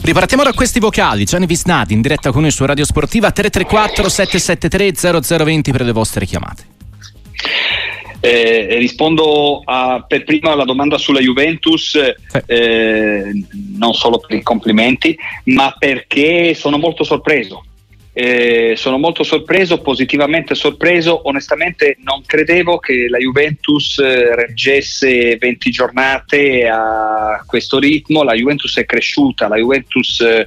Ripartiamo 0.00 0.42
da 0.42 0.54
questi 0.54 0.80
vocali. 0.80 1.24
Gianni 1.24 1.44
Visnati 1.44 1.92
in 1.92 2.00
diretta 2.00 2.32
con 2.32 2.40
noi 2.40 2.50
su 2.50 2.64
Radio 2.64 2.86
Sportiva 2.86 3.30
334 3.30 4.08
773 4.08 5.44
0020 5.44 5.72
per 5.72 5.82
le 5.82 5.92
vostre 5.92 6.24
chiamate. 6.24 6.64
Eh, 8.20 8.76
rispondo 8.78 9.60
a, 9.62 10.02
per 10.08 10.24
prima 10.24 10.52
alla 10.52 10.64
domanda 10.64 10.96
sulla 10.96 11.20
Juventus, 11.20 11.98
eh, 12.46 13.44
non 13.76 13.92
solo 13.92 14.18
per 14.18 14.34
i 14.34 14.42
complimenti, 14.42 15.14
ma 15.44 15.74
perché 15.78 16.54
sono 16.54 16.78
molto 16.78 17.04
sorpreso 17.04 17.64
eh, 18.14 18.74
sono 18.76 18.98
molto 18.98 19.22
sorpreso, 19.22 19.80
positivamente 19.80 20.54
sorpreso. 20.54 21.26
Onestamente 21.28 21.96
non 22.02 22.22
credevo 22.26 22.78
che 22.78 23.08
la 23.08 23.18
Juventus 23.18 23.98
eh, 23.98 24.34
reggesse 24.34 25.36
20 25.38 25.70
giornate 25.70 26.68
a 26.68 27.42
questo 27.46 27.78
ritmo. 27.78 28.22
La 28.22 28.34
Juventus 28.34 28.76
è 28.76 28.84
cresciuta, 28.84 29.48
la 29.48 29.56
Juventus 29.56 30.20
eh, 30.20 30.46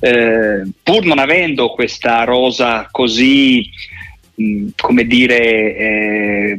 eh 0.00 0.62
pur 0.82 1.04
non 1.04 1.18
avendo 1.18 1.68
questa 1.70 2.24
rosa 2.24 2.88
così 2.90 3.68
come 4.76 5.04
dire 5.04 5.76
eh, 5.76 6.58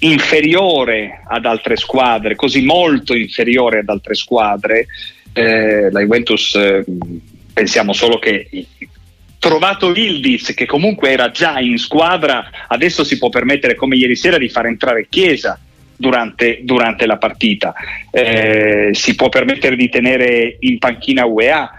inferiore 0.00 1.22
ad 1.26 1.46
altre 1.46 1.76
squadre, 1.76 2.34
così 2.34 2.62
molto 2.62 3.14
inferiore 3.14 3.78
ad 3.78 3.88
altre 3.88 4.14
squadre, 4.14 4.86
eh, 5.32 5.90
la 5.90 6.00
Juventus 6.00 6.58
pensiamo 7.52 7.92
solo 7.92 8.18
che 8.18 8.48
trovato 9.38 9.94
Ildis 9.94 10.54
che 10.54 10.66
comunque 10.66 11.10
era 11.10 11.30
già 11.30 11.58
in 11.60 11.78
squadra, 11.78 12.50
adesso 12.68 13.04
si 13.04 13.18
può 13.18 13.28
permettere 13.28 13.74
come 13.74 13.96
ieri 13.96 14.16
sera 14.16 14.38
di 14.38 14.48
far 14.48 14.66
entrare 14.66 15.06
Chiesa 15.08 15.58
durante, 15.96 16.60
durante 16.62 17.06
la 17.06 17.16
partita, 17.16 17.74
eh, 18.10 18.90
si 18.92 19.14
può 19.14 19.28
permettere 19.28 19.76
di 19.76 19.88
tenere 19.88 20.56
in 20.60 20.78
panchina 20.78 21.24
UEA 21.24 21.75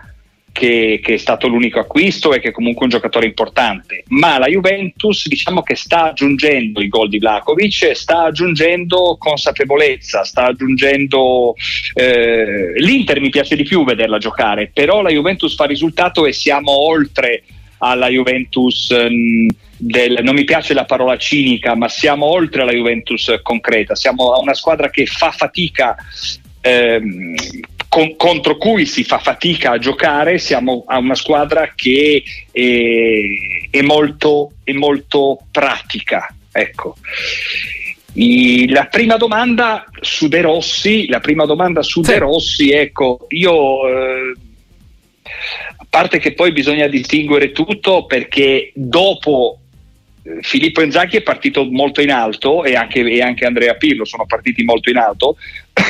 che, 0.57 0.99
che, 1.03 1.13
è 1.13 1.17
stato 1.17 1.47
l'unico 1.47 1.79
acquisto 1.79 2.33
e 2.33 2.39
che 2.39 2.47
è 2.47 2.51
comunque 2.51 2.85
un 2.85 2.89
giocatore 2.89 3.27
importante, 3.27 4.03
ma 4.07 4.39
la 4.39 4.47
Juventus 4.47 5.27
diciamo 5.27 5.61
che 5.61 5.75
sta 5.75 6.05
aggiungendo 6.05 6.81
i 6.81 6.87
gol 6.87 7.09
di 7.09 7.19
Vlakovic, 7.19 7.91
sta 7.93 8.23
aggiungendo 8.23 9.17
consapevolezza, 9.19 10.23
sta 10.23 10.45
aggiungendo 10.45 11.53
eh, 11.93 12.73
l'Inter 12.75 13.19
mi 13.19 13.29
piace 13.29 13.55
di 13.55 13.61
più 13.61 13.85
vederla 13.85 14.17
giocare, 14.17 14.71
però 14.73 15.03
la 15.03 15.11
Juventus 15.11 15.53
fa 15.53 15.65
risultato 15.65 16.25
e 16.25 16.33
siamo 16.33 16.71
oltre 16.71 17.43
alla 17.77 18.07
Juventus 18.07 18.89
ehm, 18.89 19.47
del, 19.77 20.21
non 20.23 20.33
mi 20.33 20.43
piace 20.43 20.73
la 20.73 20.85
parola 20.85 21.17
cinica, 21.17 21.75
ma 21.75 21.87
siamo 21.87 22.25
oltre 22.25 22.63
alla 22.63 22.73
Juventus 22.73 23.31
concreta, 23.43 23.93
siamo 23.93 24.31
a 24.31 24.39
una 24.39 24.55
squadra 24.55 24.89
che 24.89 25.05
fa 25.05 25.29
fatica 25.29 25.95
ehm, 26.61 27.35
con, 27.89 28.15
contro 28.15 28.57
cui 28.57 28.85
si 28.85 29.03
fa 29.03 29.19
fatica 29.19 29.71
a 29.71 29.77
giocare, 29.77 30.37
siamo 30.37 30.83
a 30.87 30.97
una 30.97 31.15
squadra 31.15 31.73
che 31.75 32.23
è, 32.51 32.61
è, 33.69 33.81
molto, 33.81 34.53
è 34.63 34.71
molto, 34.73 35.39
pratica. 35.51 36.33
Ecco. 36.51 36.95
I, 38.13 38.67
la 38.69 38.85
prima 38.85 39.17
domanda 39.17 39.85
su 40.01 40.27
De 40.27 40.41
Rossi, 40.41 41.07
la 41.07 41.19
prima 41.19 41.45
domanda 41.45 41.83
su 41.83 42.03
sì. 42.03 42.11
De 42.11 42.17
Rossi, 42.17 42.71
ecco, 42.71 43.27
io 43.29 43.87
eh, 43.87 44.33
parte 45.89 46.19
che 46.19 46.33
poi 46.33 46.51
bisogna 46.51 46.87
distinguere 46.87 47.51
tutto 47.51 48.05
perché 48.05 48.71
dopo 48.73 49.59
eh, 50.23 50.41
Filippo 50.41 50.81
Inzaghi 50.81 51.17
è 51.17 51.21
partito 51.21 51.65
molto 51.65 52.01
in 52.01 52.11
alto 52.11 52.63
e 52.63 52.75
anche, 52.75 52.99
e 52.99 53.21
anche 53.21 53.45
Andrea 53.45 53.75
Pirlo 53.75 54.05
sono 54.05 54.25
partiti 54.25 54.63
molto 54.63 54.89
in 54.89 54.97
alto, 54.97 55.37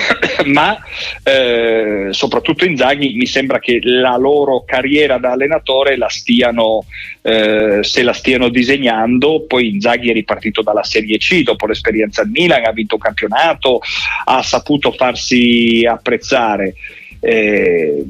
ma 0.46 0.78
eh, 1.24 2.08
soprattutto 2.12 2.66
Inzaghi 2.66 3.14
mi 3.16 3.26
sembra 3.26 3.60
che 3.60 3.80
la 3.82 4.18
loro 4.18 4.64
carriera 4.66 5.18
da 5.18 5.32
allenatore 5.32 5.98
la 5.98 6.10
stiano, 6.10 6.86
eh, 7.22 7.80
se 7.82 8.04
la 8.04 8.14
stiano 8.14 8.50
disegnando, 8.50 9.46
poi 9.48 9.70
Inzaghi 9.70 10.10
è 10.10 10.14
ripartito 10.14 10.62
dalla 10.62 10.84
Serie 10.84 11.18
C 11.18 11.44
dopo 11.44 11.68
l'esperienza 11.68 12.22
al 12.22 12.30
Milan, 12.30 12.66
ha 12.66 12.72
vinto 12.72 12.96
un 12.96 13.02
campionato, 13.02 13.80
ha 14.26 14.42
saputo 14.44 14.92
farsi 14.92 15.86
apprezzare. 15.88 16.76
Eh, 17.20 18.06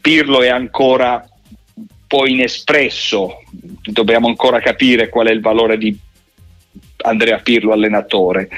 Pirlo 0.00 0.42
è 0.42 0.48
ancora 0.48 1.22
un 1.74 1.84
po' 2.06 2.26
inespresso, 2.26 3.42
dobbiamo 3.82 4.28
ancora 4.28 4.60
capire 4.60 5.08
qual 5.08 5.26
è 5.26 5.32
il 5.32 5.40
valore 5.40 5.76
di 5.76 5.96
Andrea 7.02 7.38
Pirlo 7.38 7.72
allenatore. 7.72 8.48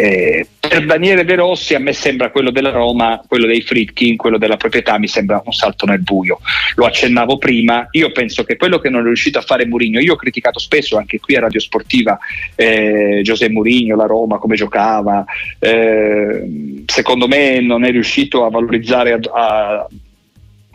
Eh, 0.00 0.46
per 0.60 0.86
Daniele 0.86 1.24
De 1.24 1.34
Rossi 1.34 1.74
a 1.74 1.80
me 1.80 1.92
sembra 1.92 2.30
quello 2.30 2.52
della 2.52 2.70
Roma, 2.70 3.20
quello 3.26 3.46
dei 3.46 3.62
Fritkin, 3.62 4.16
quello 4.16 4.38
della 4.38 4.56
proprietà 4.56 4.96
mi 4.96 5.08
sembra 5.08 5.42
un 5.44 5.52
salto 5.52 5.86
nel 5.86 6.02
buio. 6.02 6.38
Lo 6.76 6.86
accennavo 6.86 7.36
prima, 7.36 7.88
io 7.90 8.12
penso 8.12 8.44
che 8.44 8.56
quello 8.56 8.78
che 8.78 8.90
non 8.90 9.00
è 9.00 9.04
riuscito 9.06 9.38
a 9.38 9.42
fare 9.42 9.66
Mourinho, 9.66 9.98
io 9.98 10.12
ho 10.12 10.16
criticato 10.16 10.60
spesso 10.60 10.98
anche 10.98 11.18
qui 11.18 11.34
a 11.34 11.40
Radio 11.40 11.58
Sportiva 11.58 12.16
eh, 12.54 13.22
Giuseppe 13.24 13.52
Mourinho, 13.52 13.96
la 13.96 14.06
Roma, 14.06 14.38
come 14.38 14.54
giocava, 14.54 15.24
eh, 15.58 16.82
secondo 16.86 17.26
me 17.26 17.60
non 17.60 17.84
è 17.84 17.90
riuscito 17.90 18.44
a 18.44 18.50
valorizzare 18.50 19.14
a, 19.14 19.18
a 19.32 19.88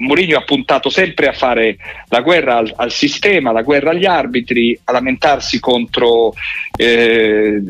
Mourinho 0.03 0.37
ha 0.37 0.43
puntato 0.43 0.89
sempre 0.89 1.27
a 1.27 1.33
fare 1.33 1.77
la 2.09 2.21
guerra 2.21 2.57
al, 2.57 2.73
al, 2.75 2.91
sistema, 2.91 3.51
la 3.51 3.61
guerra 3.61 3.91
agli 3.91 4.05
arbitri, 4.05 4.77
a 4.83 4.91
lamentarsi 4.91 5.59
contro, 5.59 6.33
eh, 6.75 7.61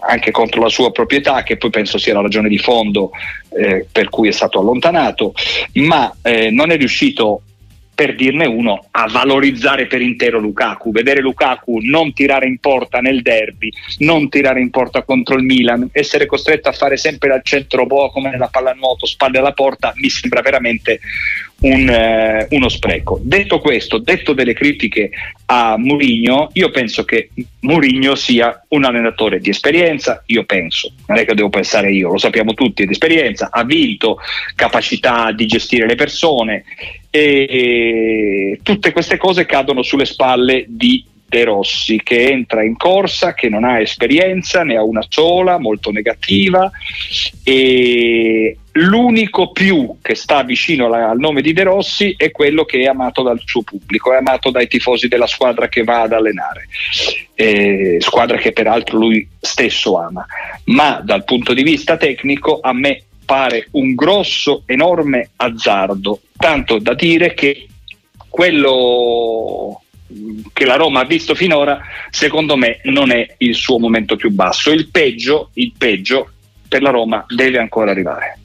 anche 0.00 0.30
contro 0.30 0.62
la 0.62 0.68
sua 0.68 0.90
proprietà, 0.92 1.42
che 1.42 1.56
poi 1.56 1.70
penso 1.70 1.98
sia 1.98 2.14
la 2.14 2.22
ragione 2.22 2.48
di 2.48 2.58
fondo 2.58 3.10
eh, 3.50 3.86
per 3.90 4.08
cui 4.08 4.28
è 4.28 4.32
stato 4.32 4.58
allontanato, 4.58 5.32
ma 5.74 6.14
eh, 6.22 6.50
non 6.50 6.70
è 6.70 6.76
riuscito 6.76 7.42
per 7.96 8.14
dirne 8.14 8.46
uno, 8.46 8.88
a 8.90 9.08
valorizzare 9.08 9.86
per 9.86 10.02
intero 10.02 10.38
Lukaku, 10.38 10.92
vedere 10.92 11.22
Lukaku 11.22 11.78
non 11.80 12.12
tirare 12.12 12.46
in 12.46 12.58
porta 12.58 12.98
nel 12.98 13.22
derby, 13.22 13.72
non 14.00 14.28
tirare 14.28 14.60
in 14.60 14.68
porta 14.68 15.02
contro 15.02 15.36
il 15.36 15.44
Milan, 15.44 15.88
essere 15.92 16.26
costretto 16.26 16.68
a 16.68 16.72
fare 16.72 16.98
sempre 16.98 17.30
dal 17.30 17.40
centro 17.42 17.86
boa 17.86 18.10
come 18.10 18.28
nella 18.28 18.48
pallanuoto, 18.48 19.06
spalle 19.06 19.38
alla 19.38 19.52
porta, 19.52 19.94
mi 19.96 20.10
sembra 20.10 20.42
veramente 20.42 21.00
un, 21.60 21.88
eh, 21.88 22.46
uno 22.50 22.68
spreco. 22.68 23.18
Detto 23.22 23.60
questo, 23.60 23.98
detto 23.98 24.32
delle 24.32 24.52
critiche 24.52 25.10
a 25.46 25.76
Mourinho, 25.78 26.50
io 26.52 26.70
penso 26.70 27.04
che 27.04 27.30
Mourinho 27.60 28.14
sia 28.14 28.64
un 28.68 28.84
allenatore 28.84 29.40
di 29.40 29.50
esperienza, 29.50 30.22
io 30.26 30.44
penso, 30.44 30.92
non 31.06 31.18
è 31.18 31.24
che 31.24 31.34
devo 31.34 31.48
pensare 31.48 31.92
io, 31.92 32.10
lo 32.10 32.18
sappiamo 32.18 32.52
tutti, 32.52 32.82
è 32.82 32.86
di 32.86 32.92
esperienza, 32.92 33.48
ha 33.50 33.64
vinto, 33.64 34.18
capacità 34.54 35.32
di 35.32 35.46
gestire 35.46 35.86
le 35.86 35.94
persone 35.94 36.64
e 37.10 38.60
tutte 38.62 38.92
queste 38.92 39.16
cose 39.16 39.46
cadono 39.46 39.82
sulle 39.82 40.04
spalle 40.04 40.64
di 40.68 41.02
De 41.28 41.44
Rossi 41.44 42.00
che 42.02 42.30
entra 42.30 42.62
in 42.62 42.76
corsa, 42.76 43.34
che 43.34 43.48
non 43.48 43.64
ha 43.64 43.80
esperienza, 43.80 44.62
ne 44.62 44.76
ha 44.76 44.82
una 44.82 45.04
sola, 45.08 45.58
molto 45.58 45.90
negativa 45.90 46.70
e 47.42 48.56
l'unico 48.72 49.52
più 49.52 49.96
che 50.02 50.14
sta 50.14 50.42
vicino 50.42 50.92
al 50.92 51.18
nome 51.18 51.42
di 51.42 51.52
De 51.52 51.64
Rossi 51.64 52.14
è 52.16 52.30
quello 52.30 52.64
che 52.64 52.80
è 52.80 52.84
amato 52.84 53.22
dal 53.22 53.40
suo 53.44 53.62
pubblico, 53.62 54.12
è 54.12 54.16
amato 54.16 54.50
dai 54.50 54.68
tifosi 54.68 55.08
della 55.08 55.26
squadra 55.26 55.68
che 55.68 55.82
va 55.82 56.02
ad 56.02 56.12
allenare, 56.12 56.68
eh, 57.34 57.96
squadra 58.00 58.36
che 58.36 58.52
peraltro 58.52 58.98
lui 58.98 59.26
stesso 59.40 59.98
ama, 59.98 60.24
ma 60.66 61.00
dal 61.02 61.24
punto 61.24 61.54
di 61.54 61.62
vista 61.62 61.96
tecnico 61.96 62.60
a 62.60 62.72
me 62.72 63.02
pare 63.24 63.66
un 63.72 63.94
grosso, 63.94 64.62
enorme 64.66 65.30
azzardo, 65.36 66.20
tanto 66.36 66.78
da 66.78 66.94
dire 66.94 67.34
che 67.34 67.66
quello 68.28 69.82
che 70.52 70.64
la 70.64 70.76
Roma 70.76 71.00
ha 71.00 71.04
visto 71.04 71.34
finora, 71.34 71.78
secondo 72.10 72.56
me 72.56 72.80
non 72.84 73.10
è 73.10 73.34
il 73.38 73.54
suo 73.54 73.78
momento 73.78 74.16
più 74.16 74.30
basso. 74.30 74.70
Il 74.70 74.88
peggio, 74.88 75.50
il 75.54 75.72
peggio 75.76 76.30
per 76.68 76.82
la 76.82 76.90
Roma 76.90 77.24
deve 77.28 77.58
ancora 77.58 77.90
arrivare. 77.90 78.38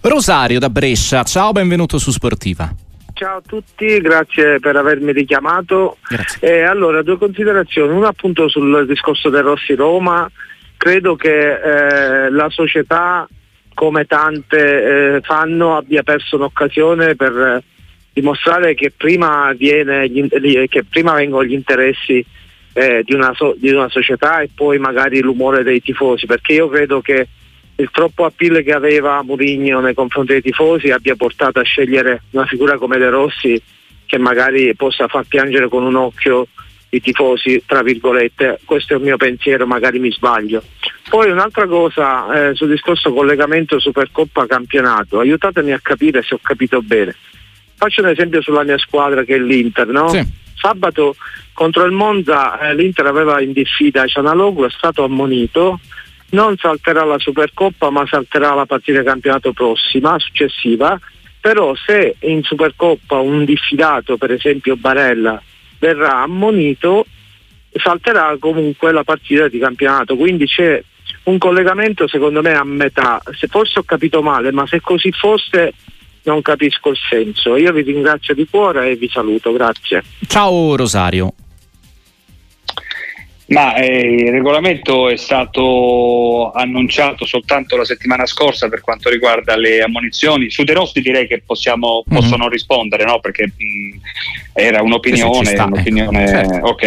Rosario 0.00 0.58
da 0.58 0.68
Brescia, 0.68 1.22
ciao, 1.22 1.52
benvenuto 1.52 1.98
su 1.98 2.10
Sportiva. 2.10 2.74
Ciao 3.14 3.36
a 3.36 3.42
tutti, 3.46 4.00
grazie 4.00 4.58
per 4.58 4.74
avermi 4.76 5.12
richiamato. 5.12 5.98
Eh, 6.40 6.62
allora, 6.62 7.00
due 7.02 7.16
considerazioni. 7.16 7.94
Una 7.94 8.08
appunto 8.08 8.48
sul 8.48 8.86
discorso 8.86 9.30
del 9.30 9.44
Rossi 9.44 9.74
Roma. 9.74 10.28
Credo 10.76 11.14
che 11.14 11.30
eh, 11.30 12.30
la 12.30 12.50
società, 12.50 13.26
come 13.72 14.04
tante 14.06 14.58
eh, 15.14 15.20
fanno, 15.22 15.76
abbia 15.76 16.02
perso 16.02 16.36
un'occasione 16.36 17.14
per 17.14 17.62
dimostrare 18.14 18.74
che 18.74 18.92
prima, 18.96 19.52
viene, 19.56 20.08
che 20.68 20.84
prima 20.88 21.14
vengono 21.14 21.44
gli 21.44 21.52
interessi 21.52 22.24
eh, 22.72 23.02
di, 23.04 23.12
una 23.12 23.34
so, 23.34 23.54
di 23.58 23.70
una 23.70 23.88
società 23.88 24.40
e 24.40 24.48
poi 24.54 24.78
magari 24.78 25.20
l'umore 25.20 25.64
dei 25.64 25.82
tifosi, 25.82 26.24
perché 26.24 26.54
io 26.54 26.68
credo 26.68 27.00
che 27.00 27.26
il 27.76 27.90
troppo 27.90 28.24
appeal 28.24 28.62
che 28.62 28.72
aveva 28.72 29.20
Mourinho 29.22 29.80
nei 29.80 29.94
confronti 29.94 30.32
dei 30.32 30.42
tifosi 30.42 30.90
abbia 30.90 31.16
portato 31.16 31.58
a 31.58 31.64
scegliere 31.64 32.22
una 32.30 32.46
figura 32.46 32.78
come 32.78 32.98
De 32.98 33.08
Rossi 33.08 33.60
che 34.06 34.18
magari 34.18 34.72
possa 34.76 35.08
far 35.08 35.24
piangere 35.26 35.68
con 35.68 35.82
un 35.82 35.96
occhio 35.96 36.46
i 36.90 37.00
tifosi, 37.00 37.64
tra 37.66 37.82
virgolette, 37.82 38.60
questo 38.64 38.94
è 38.94 38.96
il 38.96 39.02
mio 39.02 39.16
pensiero, 39.16 39.66
magari 39.66 39.98
mi 39.98 40.12
sbaglio. 40.12 40.62
Poi 41.08 41.28
un'altra 41.28 41.66
cosa 41.66 42.50
eh, 42.50 42.54
sul 42.54 42.68
discorso 42.68 43.12
collegamento 43.12 43.80
Supercoppa 43.80 44.46
campionato, 44.46 45.18
aiutatemi 45.18 45.72
a 45.72 45.80
capire 45.82 46.22
se 46.22 46.34
ho 46.34 46.38
capito 46.40 46.80
bene. 46.80 47.16
Faccio 47.84 48.00
un 48.00 48.08
esempio 48.08 48.40
sulla 48.40 48.64
mia 48.64 48.78
squadra 48.78 49.24
che 49.24 49.34
è 49.34 49.38
l'Inter, 49.38 49.88
no? 49.88 50.08
Sì. 50.08 50.26
Sabato 50.54 51.16
contro 51.52 51.84
il 51.84 51.92
Monza 51.92 52.58
eh, 52.60 52.74
l'Inter 52.74 53.04
aveva 53.04 53.42
in 53.42 53.52
diffida 53.52 54.06
Cianaloglu, 54.06 54.64
è 54.64 54.70
stato 54.70 55.04
ammonito, 55.04 55.80
non 56.30 56.56
salterà 56.56 57.04
la 57.04 57.18
Supercoppa 57.18 57.90
ma 57.90 58.06
salterà 58.06 58.54
la 58.54 58.64
partita 58.64 59.00
di 59.00 59.04
campionato 59.04 59.52
prossima, 59.52 60.18
successiva, 60.18 60.98
però 61.38 61.74
se 61.74 62.16
in 62.20 62.42
Supercoppa 62.42 63.18
un 63.18 63.44
diffidato, 63.44 64.16
per 64.16 64.32
esempio 64.32 64.76
Barella, 64.76 65.42
verrà 65.78 66.22
ammonito, 66.22 67.04
salterà 67.70 68.34
comunque 68.40 68.92
la 68.92 69.04
partita 69.04 69.48
di 69.48 69.58
campionato, 69.58 70.16
quindi 70.16 70.46
c'è 70.46 70.82
un 71.24 71.36
collegamento 71.36 72.08
secondo 72.08 72.40
me 72.40 72.54
a 72.54 72.64
metà, 72.64 73.20
se 73.32 73.46
forse 73.46 73.80
ho 73.80 73.82
capito 73.82 74.22
male, 74.22 74.52
ma 74.52 74.66
se 74.66 74.80
così 74.80 75.12
fosse 75.12 75.74
non 76.24 76.42
capisco 76.42 76.90
il 76.90 76.98
senso. 77.08 77.56
Io 77.56 77.72
vi 77.72 77.82
ringrazio 77.82 78.34
di 78.34 78.46
cuore 78.48 78.90
e 78.90 78.96
vi 78.96 79.08
saluto, 79.08 79.52
grazie. 79.52 80.02
Ciao 80.26 80.76
Rosario. 80.76 81.34
Ma 83.46 83.74
eh, 83.74 84.00
il 84.00 84.30
regolamento 84.30 85.10
è 85.10 85.16
stato 85.16 86.50
annunciato 86.52 87.26
soltanto 87.26 87.76
la 87.76 87.84
settimana 87.84 88.24
scorsa 88.24 88.70
per 88.70 88.80
quanto 88.80 89.10
riguarda 89.10 89.54
le 89.54 89.82
ammonizioni. 89.82 90.48
Su 90.48 90.64
De 90.64 90.72
Rossi 90.72 91.02
direi 91.02 91.26
che 91.26 91.42
possiamo, 91.44 92.04
mm-hmm. 92.08 92.20
posso 92.20 92.36
non 92.36 92.48
rispondere, 92.48 93.04
no? 93.04 93.20
perché 93.20 93.52
mh, 93.54 93.96
era 94.54 94.80
un'opinione. 94.80 95.44
Sì, 95.44 95.54
un'opinione 95.56 96.26
certo. 96.26 96.66
ok. 96.66 96.82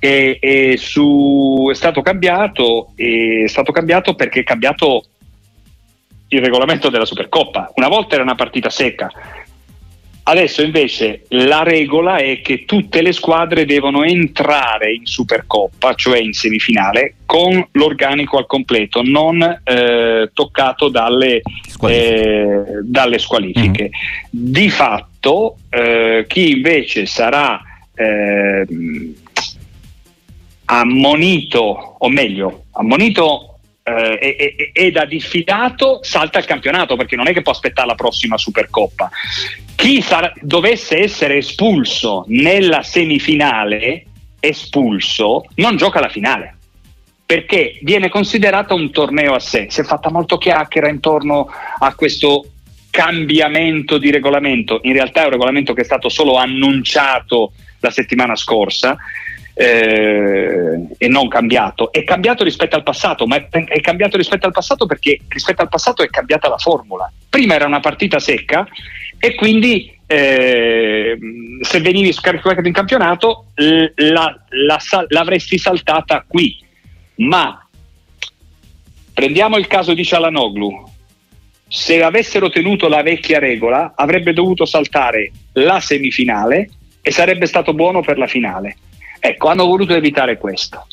E, 0.00 0.38
e 0.40 0.74
su, 0.78 1.68
è, 1.70 1.74
stato 1.74 2.02
cambiato, 2.02 2.90
è 2.96 3.46
stato 3.46 3.70
cambiato 3.70 4.14
perché 4.14 4.40
è 4.40 4.44
cambiato 4.44 5.04
il 6.28 6.40
regolamento 6.40 6.90
della 6.90 7.04
Supercoppa. 7.04 7.72
Una 7.74 7.88
volta 7.88 8.14
era 8.14 8.22
una 8.22 8.34
partita 8.34 8.70
secca, 8.70 9.10
Adesso 10.28 10.60
invece 10.62 11.24
la 11.28 11.62
regola 11.62 12.18
è 12.18 12.42
che 12.42 12.66
tutte 12.66 13.00
le 13.00 13.12
squadre 13.12 13.64
devono 13.64 14.02
entrare 14.02 14.92
in 14.92 15.06
Supercoppa, 15.06 15.94
cioè 15.94 16.18
in 16.18 16.34
semifinale, 16.34 17.14
con 17.24 17.66
l'organico 17.72 18.36
al 18.36 18.44
completo, 18.44 19.00
non 19.02 19.40
eh, 19.64 20.28
toccato 20.34 20.90
dalle 20.90 21.40
squalifiche. 21.66 22.70
Eh, 22.78 22.80
dalle 22.82 23.18
squalifiche. 23.18 23.82
Mm-hmm. 23.84 23.90
Di 24.28 24.68
fatto 24.68 25.56
eh, 25.70 26.26
chi 26.28 26.50
invece 26.50 27.06
sarà 27.06 27.62
eh, 27.94 28.66
ammonito, 30.66 31.96
o 32.00 32.08
meglio, 32.10 32.64
ammonito 32.72 33.47
eh, 34.18 34.70
e, 34.72 34.90
da 34.90 35.04
diffidato 35.04 36.00
salta 36.02 36.38
il 36.38 36.44
campionato 36.44 36.96
perché 36.96 37.16
non 37.16 37.28
è 37.28 37.32
che 37.32 37.42
può 37.42 37.52
aspettare 37.52 37.88
la 37.88 37.94
prossima 37.94 38.36
Supercoppa. 38.36 39.10
Chi 39.74 40.00
sarà, 40.00 40.32
dovesse 40.40 40.98
essere 40.98 41.36
espulso 41.36 42.24
nella 42.28 42.82
semifinale, 42.82 44.04
espulso, 44.40 45.44
non 45.56 45.76
gioca 45.76 46.00
la 46.00 46.08
finale 46.08 46.54
perché 47.28 47.78
viene 47.82 48.08
considerato 48.08 48.74
un 48.74 48.90
torneo 48.90 49.34
a 49.34 49.38
sé. 49.38 49.66
Si 49.68 49.82
è 49.82 49.84
fatta 49.84 50.10
molto 50.10 50.38
chiacchiera 50.38 50.88
intorno 50.88 51.46
a 51.78 51.94
questo 51.94 52.46
cambiamento 52.90 53.98
di 53.98 54.10
regolamento. 54.10 54.80
In 54.84 54.94
realtà 54.94 55.20
è 55.20 55.24
un 55.24 55.32
regolamento 55.32 55.74
che 55.74 55.82
è 55.82 55.84
stato 55.84 56.08
solo 56.08 56.36
annunciato 56.36 57.52
la 57.80 57.90
settimana 57.90 58.34
scorsa 58.34 58.96
eh, 59.60 60.86
e 60.96 61.08
non 61.08 61.26
cambiato. 61.26 61.90
È 61.90 62.04
cambiato 62.04 62.44
rispetto 62.44 62.76
al 62.76 62.84
passato, 62.84 63.26
ma 63.26 63.36
è, 63.36 63.48
è, 63.48 63.80
cambiato 63.80 64.16
rispetto 64.16 64.46
al 64.46 64.52
passato 64.52 64.86
perché 64.86 65.18
rispetto 65.26 65.62
al 65.62 65.68
passato 65.68 66.04
è 66.04 66.08
cambiata 66.08 66.48
la 66.48 66.58
formula. 66.58 67.10
Prima 67.28 67.54
era 67.54 67.66
una 67.66 67.80
partita 67.80 68.20
secca 68.20 68.64
e 69.18 69.34
quindi 69.34 69.92
eh, 70.06 71.18
se 71.60 71.80
venivi 71.80 72.12
scaricato 72.12 72.60
in 72.60 72.72
campionato 72.72 73.46
la, 73.56 74.32
la, 74.48 74.78
l'avresti 75.08 75.58
saltata 75.58 76.24
qui. 76.28 76.56
Ma 77.16 77.66
prendiamo 79.12 79.56
il 79.56 79.66
caso 79.66 79.92
di 79.92 80.04
Cialanoglu. 80.04 80.86
Se 81.66 82.00
avessero 82.00 82.48
tenuto 82.48 82.86
la 82.86 83.02
vecchia 83.02 83.40
regola, 83.40 83.94
avrebbe 83.96 84.32
dovuto 84.32 84.64
saltare 84.64 85.32
la 85.54 85.80
semifinale 85.80 86.70
e 87.02 87.10
sarebbe 87.10 87.46
stato 87.46 87.74
buono 87.74 88.02
per 88.02 88.18
la 88.18 88.28
finale 88.28 88.76
Ecco, 89.20 89.48
hanno 89.48 89.66
voluto 89.66 89.94
evitare 89.94 90.38
questo. 90.38 90.86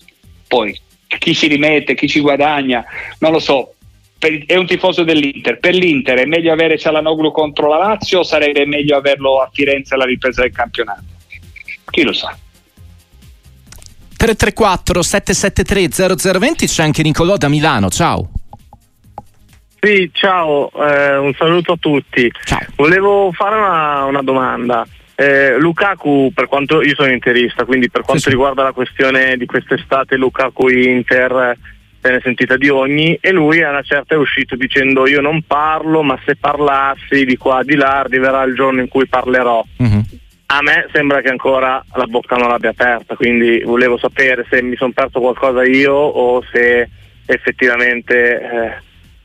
Poi 0.48 0.78
chi 1.20 1.34
ci 1.34 1.48
rimette, 1.48 1.96
chi 1.96 2.08
ci 2.08 2.20
guadagna, 2.20 2.84
non 3.20 3.32
lo 3.32 3.40
so. 3.40 3.74
Per, 4.18 4.46
è 4.46 4.56
un 4.56 4.66
tifoso 4.66 5.04
dell'Inter. 5.04 5.60
Per 5.60 5.74
l'Inter 5.74 6.20
è 6.20 6.26
meglio 6.26 6.52
avere 6.52 6.78
Cialanoglu 6.78 7.32
contro 7.32 7.68
la 7.68 7.78
Lazio 7.78 8.20
o 8.20 8.24
sarebbe 8.24 8.66
meglio 8.66 8.98
averlo 8.98 9.42
a 9.42 9.50
Firenze 9.52 9.94
alla 9.94 10.06
ripresa 10.06 10.42
del 10.42 10.52
campionato? 10.52 11.04
Chi 11.90 12.04
lo 12.04 12.14
sa. 12.14 12.36
334 14.18 15.02
773 15.04 16.40
0020 16.40 16.68
c'è 16.68 16.84
anche 16.84 17.04
Nicolò 17.04 17.38
da 17.38 17.48
Milano. 17.48 17.90
Ciao. 17.90 18.30
Sì, 19.80 20.10
ciao, 20.14 20.72
eh, 20.72 21.18
un 21.18 21.34
saluto 21.38 21.74
a 21.74 21.78
tutti. 21.80 22.32
Ciao. 22.44 22.66
Volevo 22.76 23.32
fare 23.34 23.56
una, 23.56 24.06
una 24.06 24.22
domanda. 24.24 24.88
Eh, 25.16 25.58
Lukaku, 25.58 26.32
per 26.34 26.48
quanto 26.48 26.82
io 26.82 26.94
sono 26.94 27.12
interista, 27.12 27.64
quindi 27.64 27.90
per 27.90 28.02
quanto 28.02 28.24
sì, 28.24 28.30
sì. 28.30 28.36
riguarda 28.36 28.64
la 28.64 28.74
questione 28.74 29.38
di 29.38 29.46
quest'estate, 29.46 30.18
Lukaku 30.18 30.68
Inter 30.68 31.58
se 32.06 32.12
ne 32.12 32.18
è 32.18 32.22
sentita 32.22 32.56
di 32.56 32.70
ogni 32.70 33.18
e 33.20 33.32
lui 33.32 33.64
a 33.64 33.70
una 33.72 33.82
certa 33.82 34.14
è 34.14 34.18
uscito 34.18 34.56
dicendo 34.56 35.08
io 35.08 35.22
non 35.22 35.42
parlo, 35.42 36.04
ma 36.04 36.20
se 36.24 36.36
parlassi 36.36 37.26
di 37.26 37.36
qua 37.36 37.64
di 37.64 37.76
là 37.76 38.00
arriverà 38.00 38.44
il 38.44 38.54
giorno 38.54 38.82
in 38.82 38.88
cui 38.88 39.08
parlerò. 39.08 39.66
Mm-hmm. 39.82 40.00
A 40.48 40.62
me 40.62 40.88
sembra 40.94 41.22
che 41.22 41.30
ancora 41.30 41.84
la 41.96 42.06
bocca 42.06 42.36
non 42.36 42.50
l'abbia 42.50 42.70
aperta, 42.70 43.16
quindi 43.16 43.62
volevo 43.64 43.98
sapere 43.98 44.46
se 44.48 44.62
mi 44.62 44.76
sono 44.76 44.92
perso 44.92 45.20
qualcosa 45.20 45.64
io 45.64 45.96
o 45.96 46.44
se 46.52 46.88
effettivamente 47.26 48.40
eh, 48.40 48.74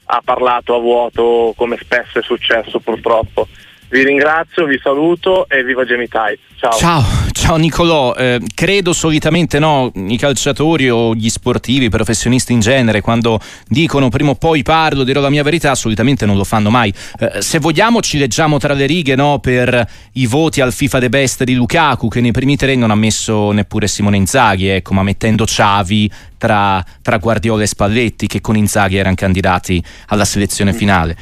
ha 0.06 0.22
parlato 0.24 0.74
a 0.74 0.78
vuoto 0.78 1.52
come 1.56 1.76
spesso 1.76 2.18
è 2.18 2.22
successo 2.22 2.80
purtroppo. 2.80 3.46
Vi 3.90 4.04
ringrazio, 4.04 4.66
vi 4.66 4.78
saluto 4.80 5.48
e 5.48 5.64
viva 5.64 5.84
Gemitai. 5.84 6.38
Ciao. 6.56 6.72
Ciao, 6.72 7.04
ciao 7.32 7.56
Nicolò. 7.56 8.14
Eh, 8.14 8.40
credo 8.54 8.92
solitamente 8.92 9.58
no, 9.58 9.90
i 9.94 10.16
calciatori 10.16 10.88
o 10.88 11.12
gli 11.12 11.28
sportivi, 11.28 11.86
i 11.86 11.88
professionisti 11.88 12.52
in 12.52 12.60
genere, 12.60 13.00
quando 13.00 13.40
dicono 13.66 14.08
prima 14.08 14.30
o 14.30 14.34
poi 14.36 14.62
parlo, 14.62 15.02
dirò 15.02 15.20
la 15.20 15.28
mia 15.28 15.42
verità, 15.42 15.74
solitamente 15.74 16.24
non 16.24 16.36
lo 16.36 16.44
fanno 16.44 16.70
mai. 16.70 16.94
Eh, 17.18 17.42
se 17.42 17.58
vogliamo 17.58 18.00
ci 18.00 18.18
leggiamo 18.18 18.58
tra 18.58 18.74
le 18.74 18.86
righe 18.86 19.16
no, 19.16 19.40
per 19.40 19.84
i 20.12 20.26
voti 20.26 20.60
al 20.60 20.72
FIFA 20.72 21.00
The 21.00 21.08
Best 21.08 21.42
di 21.42 21.54
Lukaku, 21.54 22.06
che 22.06 22.20
nei 22.20 22.30
primi 22.30 22.56
tre 22.56 22.76
non 22.76 22.92
ha 22.92 22.96
messo 22.96 23.50
neppure 23.50 23.88
Simone 23.88 24.18
Inzaghi, 24.18 24.68
ecco, 24.68 24.94
ma 24.94 25.02
mettendo 25.02 25.46
Ciavi 25.46 26.08
tra, 26.38 26.84
tra 27.02 27.16
Guardiola 27.16 27.64
e 27.64 27.66
Spalletti, 27.66 28.28
che 28.28 28.40
con 28.40 28.56
Inzaghi 28.56 28.98
erano 28.98 29.16
candidati 29.16 29.82
alla 30.06 30.24
selezione 30.24 30.72
finale. 30.72 31.16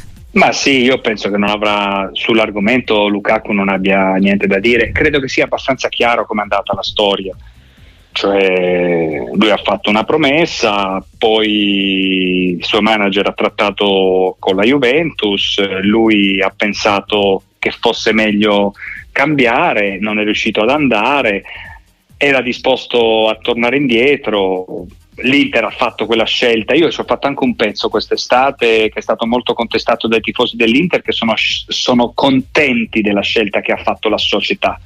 Ma 0.34 0.52
sì, 0.52 0.82
io 0.82 0.98
penso 1.00 1.30
che 1.30 1.36
non 1.36 1.48
avrà 1.48 2.10
sull'argomento 2.12 3.06
Lukaku 3.06 3.52
non 3.52 3.68
abbia 3.68 4.14
niente 4.14 4.46
da 4.46 4.58
dire. 4.58 4.90
Credo 4.90 5.20
che 5.20 5.28
sia 5.28 5.44
abbastanza 5.44 5.88
chiaro 5.88 6.26
come 6.26 6.40
è 6.40 6.42
andata 6.42 6.74
la 6.74 6.82
storia. 6.82 7.36
Cioè, 8.10 9.24
lui 9.32 9.50
ha 9.50 9.56
fatto 9.56 9.90
una 9.90 10.04
promessa, 10.04 11.04
poi 11.18 12.56
il 12.56 12.64
suo 12.64 12.80
manager 12.80 13.26
ha 13.28 13.32
trattato 13.32 14.36
con 14.38 14.56
la 14.56 14.62
Juventus, 14.62 15.60
lui 15.82 16.40
ha 16.40 16.52
pensato 16.56 17.42
che 17.58 17.70
fosse 17.72 18.12
meglio 18.12 18.72
cambiare, 19.10 19.98
non 19.98 20.20
è 20.20 20.24
riuscito 20.24 20.62
ad 20.62 20.70
andare, 20.70 21.42
era 22.16 22.40
disposto 22.40 23.28
a 23.28 23.36
tornare 23.40 23.76
indietro, 23.76 24.86
l'Inter 25.16 25.64
ha 25.64 25.70
fatto 25.70 26.06
quella 26.06 26.24
scelta. 26.24 26.74
Io 26.74 26.90
ci 26.90 27.00
ho 27.00 27.04
fatto 27.04 27.26
anche 27.26 27.44
un 27.44 27.54
pezzo 27.54 27.88
quest'estate 27.88 28.88
che 28.88 28.98
è 28.98 29.02
stato 29.02 29.26
molto 29.26 29.54
contestato 29.54 30.08
dai 30.08 30.20
tifosi 30.20 30.56
dell'Inter 30.56 31.02
che 31.02 31.12
sono, 31.12 31.34
sono 31.36 32.12
contenti 32.14 33.00
della 33.00 33.22
scelta 33.22 33.60
che 33.60 33.72
ha 33.72 33.76
fatto 33.76 34.08
la 34.08 34.18
società. 34.18 34.80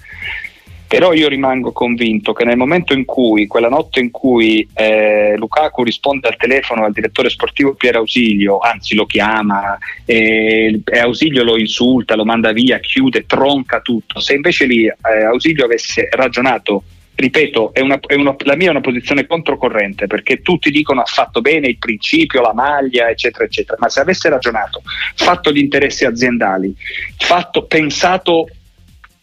Però 0.89 1.13
io 1.13 1.29
rimango 1.29 1.71
convinto 1.73 2.33
che 2.33 2.47
nel 2.47 2.57
momento 2.57 2.95
in 2.95 3.05
cui, 3.05 3.47
quella 3.47 3.69
notte 3.69 4.01
in 4.01 4.11
cui 4.11 4.67
eh, 4.73 5.35
Lukaku 5.37 5.83
risponde 5.83 6.29
al 6.29 6.37
telefono 6.37 6.87
al 6.87 6.93
direttore 6.93 7.29
sportivo 7.29 7.75
Piero 7.75 7.99
Ausilio, 7.99 8.59
anzi 8.59 8.95
lo 8.95 9.05
chiama, 9.05 9.77
e, 10.07 10.81
e 10.83 10.99
Ausilio 10.99 11.45
lo 11.45 11.59
insulta, 11.59 12.17
lo 12.17 12.25
manda 12.25 12.53
via, 12.53 12.79
chiude, 12.79 13.27
tronca 13.27 13.81
tutto, 13.81 14.19
se 14.19 14.33
invece 14.33 14.65
lì 14.65 14.87
eh, 14.87 15.25
Ausilio 15.27 15.67
avesse 15.67 16.09
ragionato 16.11 16.85
ripeto, 17.19 17.75
è 17.75 17.81
una, 17.81 17.99
è 17.99 18.15
una, 18.15 18.37
la 18.45 18.55
mia 18.55 18.69
è 18.69 18.71
una 18.71 18.81
posizione 18.81 19.27
controcorrente 19.27 20.07
perché 20.07 20.41
tutti 20.41 20.71
dicono 20.71 21.01
ha 21.01 21.05
fatto 21.05 21.41
bene 21.41 21.67
il 21.67 21.77
principio, 21.77 22.41
la 22.41 22.55
maglia, 22.55 23.11
eccetera, 23.11 23.45
eccetera, 23.45 23.77
ma 23.81 23.89
se 23.89 23.99
avesse 23.99 24.29
ragionato, 24.29 24.83
fatto 25.17 25.51
gli 25.51 25.59
interessi 25.59 26.05
aziendali, 26.05 26.73
fatto, 27.17 27.65
pensato, 27.65 28.49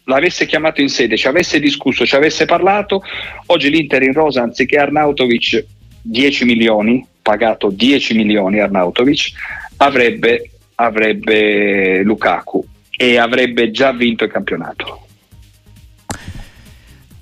l'avesse 0.03 0.45
chiamato 0.45 0.81
in 0.81 0.89
sede, 0.89 1.15
ci 1.15 1.27
avesse 1.27 1.57
discusso, 1.61 2.05
ci 2.05 2.15
avesse 2.15 2.43
parlato, 2.43 3.01
oggi 3.45 3.69
l'Inter 3.69 4.03
in 4.03 4.11
rosa 4.11 4.41
anziché 4.41 4.75
Arnautovic 4.75 5.65
10 6.01 6.43
milioni, 6.43 7.07
pagato 7.21 7.69
10 7.69 8.13
milioni 8.13 8.59
Arnautovic, 8.59 9.31
avrebbe, 9.77 10.49
avrebbe 10.75 12.03
Lukaku 12.03 12.61
e 12.91 13.17
avrebbe 13.17 13.71
già 13.71 13.93
vinto 13.93 14.25
il 14.25 14.31
campionato. 14.31 15.07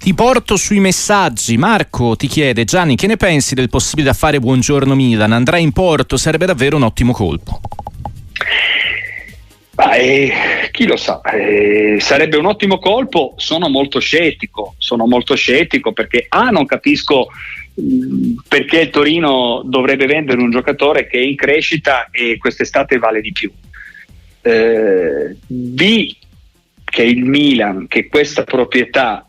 Ti 0.03 0.13
porto 0.13 0.57
sui 0.57 0.81
messaggi. 0.81 1.55
Marco 1.55 2.17
ti 2.17 2.27
chiede, 2.27 2.65
Gianni, 2.65 2.97
che 2.97 3.07
ne 3.07 3.15
pensi 3.15 3.55
del 3.55 3.69
possibile 3.69 4.09
affare 4.09 4.41
Buongiorno 4.41 4.95
Milan? 4.95 5.31
Andrà 5.31 5.55
in 5.55 5.71
porto? 5.71 6.17
Sarebbe 6.17 6.45
davvero 6.45 6.75
un 6.75 6.83
ottimo 6.83 7.13
colpo. 7.13 7.61
Beh, 9.71 10.69
chi 10.71 10.85
lo 10.85 10.97
sa, 10.97 11.21
eh, 11.21 12.01
sarebbe 12.01 12.35
un 12.35 12.47
ottimo 12.47 12.79
colpo, 12.79 13.35
sono 13.37 13.69
molto 13.69 13.99
scettico, 13.99 14.75
sono 14.77 15.07
molto 15.07 15.35
scettico 15.35 15.93
perché 15.93 16.25
A 16.27 16.49
non 16.49 16.65
capisco 16.65 17.27
perché 18.45 18.81
il 18.81 18.89
Torino 18.89 19.61
dovrebbe 19.63 20.05
vendere 20.05 20.41
un 20.41 20.51
giocatore 20.51 21.07
che 21.07 21.19
è 21.19 21.23
in 21.23 21.37
crescita 21.37 22.09
e 22.11 22.37
quest'estate 22.37 22.97
vale 22.97 23.21
di 23.21 23.31
più. 23.31 23.49
Eh, 24.41 25.37
B 25.47 26.13
che 26.83 27.03
il 27.03 27.23
Milan, 27.23 27.87
che 27.87 28.09
questa 28.09 28.43
proprietà 28.43 29.25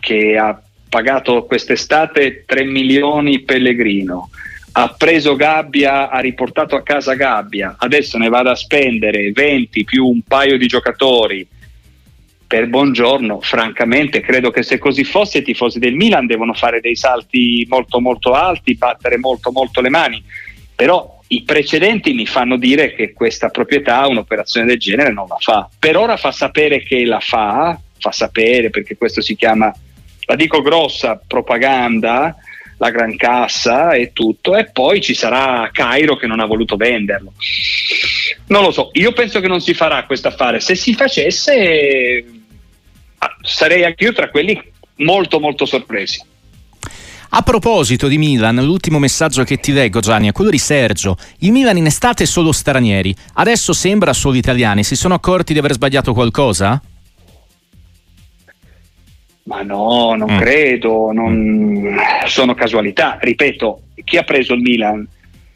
che 0.00 0.36
ha 0.36 0.60
pagato 0.88 1.44
quest'estate 1.44 2.44
3 2.44 2.64
milioni 2.64 3.42
Pellegrino, 3.42 4.30
ha 4.72 4.94
preso 4.96 5.36
Gabbia, 5.36 6.10
ha 6.10 6.18
riportato 6.20 6.74
a 6.74 6.82
casa 6.82 7.14
Gabbia, 7.14 7.76
adesso 7.78 8.18
ne 8.18 8.28
vada 8.28 8.52
a 8.52 8.56
spendere 8.56 9.30
20 9.30 9.84
più 9.84 10.06
un 10.06 10.22
paio 10.22 10.58
di 10.58 10.66
giocatori. 10.66 11.46
Per 12.46 12.66
buongiorno, 12.66 13.40
francamente 13.40 14.20
credo 14.20 14.50
che 14.50 14.64
se 14.64 14.78
così 14.78 15.04
fosse 15.04 15.38
i 15.38 15.42
tifosi 15.42 15.78
del 15.78 15.94
Milan 15.94 16.26
devono 16.26 16.52
fare 16.52 16.80
dei 16.80 16.96
salti 16.96 17.64
molto 17.68 18.00
molto 18.00 18.32
alti, 18.32 18.74
battere 18.74 19.18
molto 19.18 19.52
molto 19.52 19.80
le 19.80 19.88
mani, 19.88 20.22
però 20.74 21.20
i 21.28 21.42
precedenti 21.44 22.12
mi 22.12 22.26
fanno 22.26 22.56
dire 22.56 22.92
che 22.92 23.12
questa 23.12 23.50
proprietà 23.50 24.08
un'operazione 24.08 24.66
del 24.66 24.78
genere 24.78 25.12
non 25.12 25.28
la 25.28 25.36
fa. 25.38 25.68
Per 25.78 25.96
ora 25.96 26.16
fa 26.16 26.32
sapere 26.32 26.82
che 26.82 27.04
la 27.04 27.20
fa, 27.20 27.78
fa 27.98 28.10
sapere 28.10 28.70
perché 28.70 28.96
questo 28.96 29.20
si 29.20 29.36
chiama 29.36 29.72
la 30.30 30.36
dico 30.36 30.62
grossa, 30.62 31.20
propaganda, 31.26 32.36
la 32.76 32.90
gran 32.90 33.16
cassa 33.16 33.94
e 33.94 34.12
tutto, 34.12 34.56
e 34.56 34.70
poi 34.70 35.00
ci 35.00 35.12
sarà 35.12 35.68
Cairo 35.72 36.14
che 36.14 36.28
non 36.28 36.38
ha 36.38 36.46
voluto 36.46 36.76
venderlo. 36.76 37.32
Non 38.46 38.62
lo 38.62 38.70
so, 38.70 38.90
io 38.92 39.12
penso 39.12 39.40
che 39.40 39.48
non 39.48 39.60
si 39.60 39.74
farà 39.74 40.04
questo 40.04 40.28
affare. 40.28 40.60
Se 40.60 40.76
si 40.76 40.94
facesse, 40.94 42.24
ah, 43.18 43.36
sarei 43.42 43.82
anche 43.84 44.04
io 44.04 44.12
tra 44.12 44.30
quelli 44.30 44.56
molto 44.98 45.40
molto 45.40 45.66
sorpresi. 45.66 46.22
A 47.30 47.42
proposito 47.42 48.06
di 48.06 48.16
Milan, 48.16 48.54
l'ultimo 48.62 49.00
messaggio 49.00 49.42
che 49.42 49.56
ti 49.58 49.72
leggo 49.72 49.98
Gianni 49.98 50.28
è 50.28 50.32
quello 50.32 50.50
di 50.50 50.58
Sergio. 50.58 51.16
Il 51.40 51.50
Milan 51.50 51.76
in 51.76 51.86
estate 51.86 52.22
è 52.22 52.26
solo 52.26 52.52
stranieri, 52.52 53.12
adesso 53.34 53.72
sembra 53.72 54.12
solo 54.12 54.36
italiani. 54.36 54.84
Si 54.84 54.94
sono 54.94 55.14
accorti 55.14 55.52
di 55.52 55.58
aver 55.58 55.72
sbagliato 55.72 56.12
qualcosa? 56.12 56.80
Ma 59.50 59.62
no, 59.62 60.14
non 60.14 60.32
mm. 60.32 60.38
credo, 60.38 61.10
non... 61.10 61.96
sono 62.26 62.54
casualità. 62.54 63.18
Ripeto, 63.20 63.80
chi 64.04 64.16
ha 64.16 64.22
preso 64.22 64.54
il 64.54 64.60
Milan? 64.60 65.04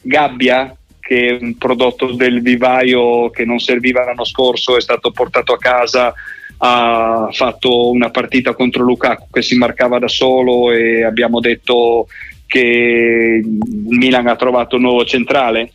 Gabbia, 0.02 0.76
che 0.98 1.28
è 1.28 1.38
un 1.40 1.56
prodotto 1.56 2.12
del 2.12 2.42
vivaio 2.42 3.30
che 3.30 3.44
non 3.44 3.60
serviva 3.60 4.04
l'anno 4.04 4.24
scorso, 4.24 4.76
è 4.76 4.80
stato 4.80 5.12
portato 5.12 5.52
a 5.52 5.58
casa, 5.58 6.12
ha 6.58 7.28
fatto 7.30 7.90
una 7.90 8.10
partita 8.10 8.52
contro 8.52 8.82
Lukaku 8.82 9.28
che 9.30 9.42
si 9.42 9.56
marcava 9.56 10.00
da 10.00 10.08
solo 10.08 10.72
e 10.72 11.04
abbiamo 11.04 11.38
detto 11.38 12.08
che 12.46 13.42
il 13.44 13.96
Milan 13.96 14.26
ha 14.26 14.34
trovato 14.34 14.74
un 14.74 14.82
nuovo 14.82 15.04
centrale. 15.04 15.70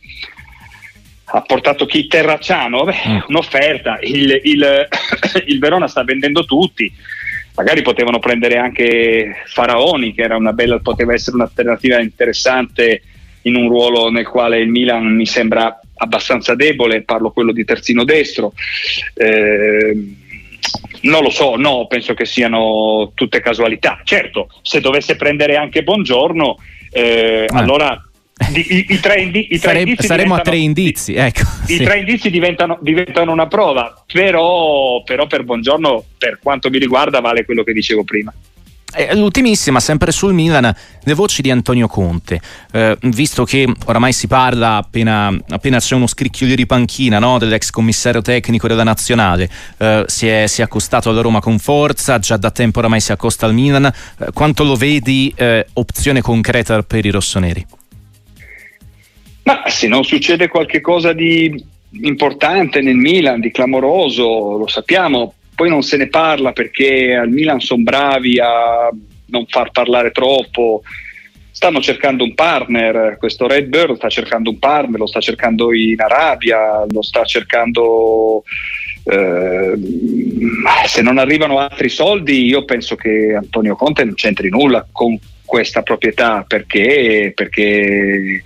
Ha 1.32 1.40
portato 1.40 1.86
chi 1.86 2.06
Terracciano, 2.06 2.84
Beh, 2.84 2.96
mm. 3.08 3.18
un'offerta, 3.28 3.98
il, 4.02 4.40
il, 4.42 4.88
il 5.46 5.58
Verona 5.58 5.88
sta 5.88 6.04
vendendo 6.04 6.44
tutti 6.44 6.92
magari 7.54 7.82
potevano 7.82 8.18
prendere 8.18 8.56
anche 8.56 9.42
Faraoni, 9.46 10.14
che 10.14 10.24
bella, 10.52 10.78
poteva 10.78 11.12
essere 11.12 11.36
un'alternativa 11.36 12.00
interessante 12.00 13.02
in 13.42 13.56
un 13.56 13.68
ruolo 13.68 14.10
nel 14.10 14.26
quale 14.26 14.58
il 14.58 14.68
Milan 14.68 15.14
mi 15.14 15.26
sembra 15.26 15.80
abbastanza 15.96 16.54
debole, 16.54 17.02
parlo 17.02 17.30
quello 17.30 17.52
di 17.52 17.64
terzino 17.64 18.04
destro. 18.04 18.52
Eh, 19.14 20.14
non 21.02 21.22
lo 21.22 21.30
so, 21.30 21.56
no, 21.56 21.86
penso 21.86 22.14
che 22.14 22.26
siano 22.26 23.12
tutte 23.14 23.40
casualità. 23.40 24.00
Certo, 24.04 24.48
se 24.62 24.80
dovesse 24.80 25.16
prendere 25.16 25.56
anche 25.56 25.82
Buongiorno, 25.82 26.58
eh, 26.92 27.46
ah. 27.48 27.58
allora 27.58 28.09
i, 28.48 28.86
i, 28.88 29.00
tre, 29.00 29.20
indi, 29.20 29.48
i 29.50 29.58
tre 29.58 29.84
Sare, 29.84 29.96
saremo 29.98 30.34
a 30.34 30.40
tre 30.40 30.56
indizi. 30.56 31.14
Ecco, 31.14 31.42
I 31.66 31.76
sì. 31.76 31.82
tre 31.84 31.98
indizi 31.98 32.30
diventano, 32.30 32.78
diventano, 32.80 33.32
una 33.32 33.46
prova, 33.46 34.02
però, 34.10 35.02
però 35.04 35.26
per 35.26 35.44
Buongiorno, 35.44 36.04
per 36.18 36.38
quanto 36.42 36.70
mi 36.70 36.78
riguarda, 36.78 37.20
vale 37.20 37.44
quello 37.44 37.62
che 37.62 37.72
dicevo 37.72 38.04
prima. 38.04 38.32
Eh, 38.92 39.14
l'ultimissima, 39.14 39.78
sempre 39.78 40.10
sul 40.10 40.32
Milan, 40.32 40.74
le 41.04 41.14
voci 41.14 41.42
di 41.42 41.50
Antonio 41.50 41.86
Conte, 41.86 42.40
eh, 42.72 42.96
visto 43.02 43.44
che 43.44 43.72
oramai 43.86 44.12
si 44.12 44.26
parla 44.26 44.76
appena, 44.76 45.32
appena 45.50 45.78
c'è 45.78 45.94
uno 45.94 46.08
scricchiolio 46.08 46.56
di 46.56 46.66
panchina 46.66 47.20
no, 47.20 47.38
dell'ex 47.38 47.70
commissario 47.70 48.20
tecnico 48.20 48.66
della 48.66 48.82
nazionale, 48.82 49.48
eh, 49.78 50.04
si, 50.08 50.26
è, 50.26 50.48
si, 50.48 50.60
è, 50.60 50.64
accostato 50.64 51.08
alla 51.08 51.20
Roma 51.20 51.40
con 51.40 51.60
forza, 51.60 52.18
già 52.18 52.36
da 52.36 52.50
tempo 52.50 52.80
oramai 52.80 53.00
si 53.00 53.12
accosta 53.12 53.46
al 53.46 53.54
Milan, 53.54 53.84
eh, 53.84 54.26
quanto 54.32 54.64
lo 54.64 54.74
vedi 54.74 55.32
eh, 55.36 55.66
opzione 55.74 56.20
concreta 56.20 56.82
per 56.82 57.04
i 57.06 57.10
rossoneri? 57.10 57.64
Ma 59.42 59.62
se 59.66 59.88
non 59.88 60.04
succede 60.04 60.48
qualcosa 60.48 61.12
di 61.12 61.64
importante 62.02 62.80
nel 62.80 62.96
Milan, 62.96 63.40
di 63.40 63.50
clamoroso, 63.50 64.56
lo 64.56 64.68
sappiamo, 64.68 65.34
poi 65.54 65.68
non 65.68 65.82
se 65.82 65.96
ne 65.96 66.08
parla 66.08 66.52
perché 66.52 67.14
al 67.14 67.30
Milan 67.30 67.60
sono 67.60 67.82
bravi 67.82 68.38
a 68.38 68.88
non 69.26 69.46
far 69.46 69.70
parlare 69.70 70.10
troppo. 70.10 70.82
Stanno 71.50 71.80
cercando 71.80 72.24
un 72.24 72.34
partner, 72.34 73.16
questo 73.18 73.46
Red 73.46 73.66
Bird 73.66 73.96
sta 73.96 74.08
cercando 74.08 74.50
un 74.50 74.58
partner, 74.58 74.98
lo 74.98 75.06
sta 75.06 75.20
cercando 75.20 75.74
in 75.74 76.00
Arabia, 76.00 76.84
lo 76.88 77.02
sta 77.02 77.24
cercando... 77.24 78.44
Eh, 79.04 79.72
se 80.86 81.02
non 81.02 81.18
arrivano 81.18 81.58
altri 81.58 81.88
soldi, 81.88 82.46
io 82.46 82.64
penso 82.64 82.96
che 82.96 83.34
Antonio 83.34 83.74
Conte 83.74 84.04
non 84.04 84.14
c'entri 84.14 84.48
nulla 84.48 84.86
con 84.90 85.18
questa 85.44 85.82
proprietà 85.82 86.44
perché, 86.46 87.32
perché 87.34 88.42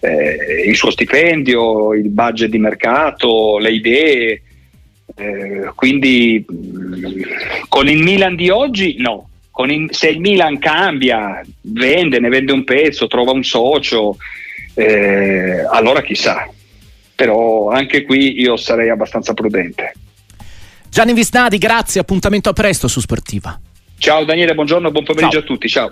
eh, 0.00 0.64
il 0.66 0.76
suo 0.76 0.90
stipendio, 0.90 1.94
il 1.94 2.08
budget 2.08 2.50
di 2.50 2.58
mercato, 2.58 3.58
le 3.58 3.72
idee. 3.72 4.42
Eh, 5.14 5.72
quindi 5.74 6.44
mh, 6.46 7.66
con 7.68 7.88
il 7.88 8.02
Milan 8.02 8.36
di 8.36 8.48
oggi 8.48 8.96
no, 8.98 9.28
il, 9.68 9.88
se 9.92 10.08
il 10.08 10.20
Milan 10.20 10.58
cambia, 10.58 11.42
vende, 11.62 12.18
ne 12.18 12.28
vende 12.28 12.52
un 12.52 12.64
pezzo, 12.64 13.06
trova 13.06 13.32
un 13.32 13.44
socio, 13.44 14.16
eh, 14.74 15.64
allora 15.70 16.02
chissà. 16.02 16.48
Però 17.14 17.68
anche 17.68 18.04
qui 18.04 18.40
io 18.40 18.56
sarei 18.56 18.88
abbastanza 18.88 19.34
prudente. 19.34 19.92
Gianni 20.88 21.12
Visnadi, 21.12 21.58
grazie, 21.58 22.00
appuntamento 22.00 22.48
a 22.48 22.52
presto 22.52 22.88
su 22.88 23.00
Sportiva. 23.00 23.60
Ciao 23.98 24.24
Daniele, 24.24 24.54
buongiorno, 24.54 24.90
buon 24.90 25.04
pomeriggio 25.04 25.32
Ciao. 25.32 25.42
a 25.42 25.44
tutti, 25.44 25.68
ciao. 25.68 25.88